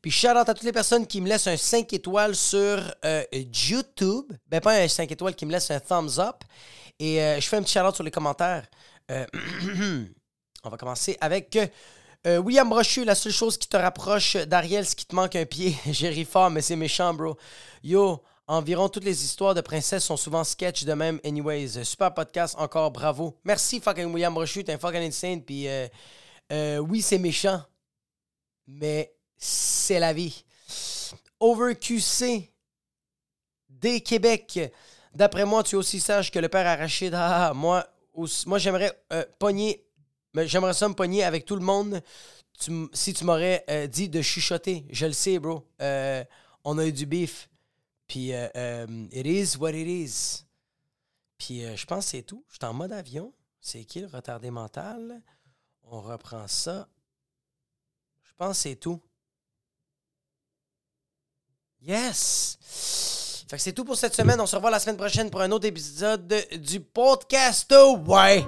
Puis 0.00 0.10
shout 0.10 0.28
out 0.28 0.48
à 0.48 0.54
toutes 0.54 0.64
les 0.64 0.72
personnes 0.72 1.06
qui 1.06 1.20
me 1.20 1.28
laissent 1.28 1.46
un 1.46 1.56
5 1.56 1.92
étoiles 1.92 2.36
sur 2.36 2.82
euh, 3.04 3.24
YouTube. 3.32 4.32
Ben 4.48 4.60
pas 4.60 4.74
un 4.74 4.88
5 4.88 5.10
étoiles, 5.10 5.34
qui 5.34 5.46
me 5.46 5.52
laissent 5.52 5.70
un 5.70 5.80
thumbs 5.80 6.18
up. 6.18 6.44
Et 6.98 7.20
euh, 7.20 7.40
je 7.40 7.48
fais 7.48 7.56
un 7.56 7.62
petit 7.62 7.72
shout 7.72 7.86
out 7.86 7.94
sur 7.94 8.04
les 8.04 8.10
commentaires. 8.10 8.66
Euh, 9.10 9.26
on 10.64 10.68
va 10.68 10.76
commencer 10.76 11.16
avec 11.20 11.58
William 12.24 12.68
Brochu. 12.68 13.04
La 13.04 13.16
seule 13.16 13.32
chose 13.32 13.58
qui 13.58 13.68
te 13.68 13.76
rapproche 13.76 14.36
d'Ariel, 14.36 14.86
c'est 14.86 14.94
qu'il 14.94 15.08
te 15.08 15.14
manque 15.14 15.34
un 15.34 15.44
pied. 15.44 15.76
J'ai 15.90 16.08
ri 16.08 16.24
fort, 16.24 16.50
mais 16.50 16.62
c'est 16.62 16.76
méchant, 16.76 17.12
bro. 17.14 17.36
Yo, 17.82 18.22
environ 18.52 18.88
toutes 18.88 19.04
les 19.04 19.24
histoires 19.24 19.54
de 19.54 19.60
princesses 19.60 20.04
sont 20.04 20.16
souvent 20.16 20.44
sketch 20.44 20.84
de 20.84 20.92
même, 20.92 21.20
anyways. 21.24 21.84
Super 21.84 22.12
podcast, 22.12 22.54
encore 22.58 22.90
bravo. 22.90 23.38
Merci, 23.44 23.80
fucking 23.80 24.12
William 24.12 24.34
Brochu. 24.34 24.64
T'es 24.64 24.72
un 24.72 24.78
fucking 24.78 25.02
insane. 25.02 25.42
Puis 25.42 25.66
oui, 26.50 27.02
c'est 27.02 27.18
méchant. 27.18 27.62
Mais 28.66 29.14
c'est 29.36 29.98
la 29.98 30.12
vie. 30.12 30.44
OverQC 31.40 32.52
des 33.68 34.00
Québec. 34.00 34.72
D'après 35.14 35.44
moi, 35.44 35.62
tu 35.62 35.74
es 35.74 35.78
aussi 35.78 36.00
sage 36.00 36.30
que 36.30 36.38
le 36.38 36.48
père 36.48 36.66
Arachide. 36.66 37.14
Ah, 37.14 37.48
ah 37.48 37.54
moi, 37.54 37.86
moi 38.46 38.58
j'aimerais 38.58 38.92
euh, 39.12 39.24
pogner. 39.38 39.84
J'aimerais 40.34 40.72
ça 40.72 40.88
me 40.88 40.94
pogner 40.94 41.24
avec 41.24 41.44
tout 41.44 41.56
le 41.56 41.62
monde 41.62 42.00
si 42.92 43.12
tu 43.12 43.24
m'aurais 43.24 43.64
euh, 43.68 43.86
dit 43.86 44.08
de 44.08 44.22
chuchoter. 44.22 44.86
Je 44.90 45.06
le 45.06 45.12
sais, 45.12 45.38
bro. 45.38 45.66
Euh, 45.80 46.24
on 46.64 46.78
a 46.78 46.86
eu 46.86 46.92
du 46.92 47.06
beef. 47.06 47.48
Puis, 48.12 48.30
it 48.30 49.26
is 49.26 49.56
what 49.56 49.70
it 49.70 49.88
is. 49.88 50.44
Puis, 51.38 51.62
je 51.74 51.86
pense 51.86 52.04
que 52.04 52.10
c'est 52.10 52.22
tout. 52.22 52.44
Je 52.50 52.56
suis 52.56 52.66
en 52.66 52.74
mode 52.74 52.92
avion. 52.92 53.32
C'est 53.58 53.86
qui 53.86 54.00
le 54.00 54.06
retardé 54.06 54.50
mental? 54.50 55.22
On 55.84 56.02
reprend 56.02 56.46
ça. 56.46 56.86
Je 58.22 58.34
pense 58.36 58.58
que 58.58 58.62
c'est 58.64 58.76
tout. 58.76 59.00
Yes! 61.80 62.58
Fait 63.48 63.56
que 63.56 63.62
c'est 63.62 63.72
tout 63.72 63.86
pour 63.86 63.96
cette 63.96 64.14
semaine. 64.14 64.38
On 64.42 64.46
se 64.46 64.56
revoit 64.56 64.70
la 64.70 64.78
semaine 64.78 64.98
prochaine 64.98 65.30
pour 65.30 65.40
un 65.40 65.50
autre 65.50 65.66
épisode 65.66 66.26
du 66.60 66.80
podcast. 66.80 67.74
Ouais! 68.06 68.46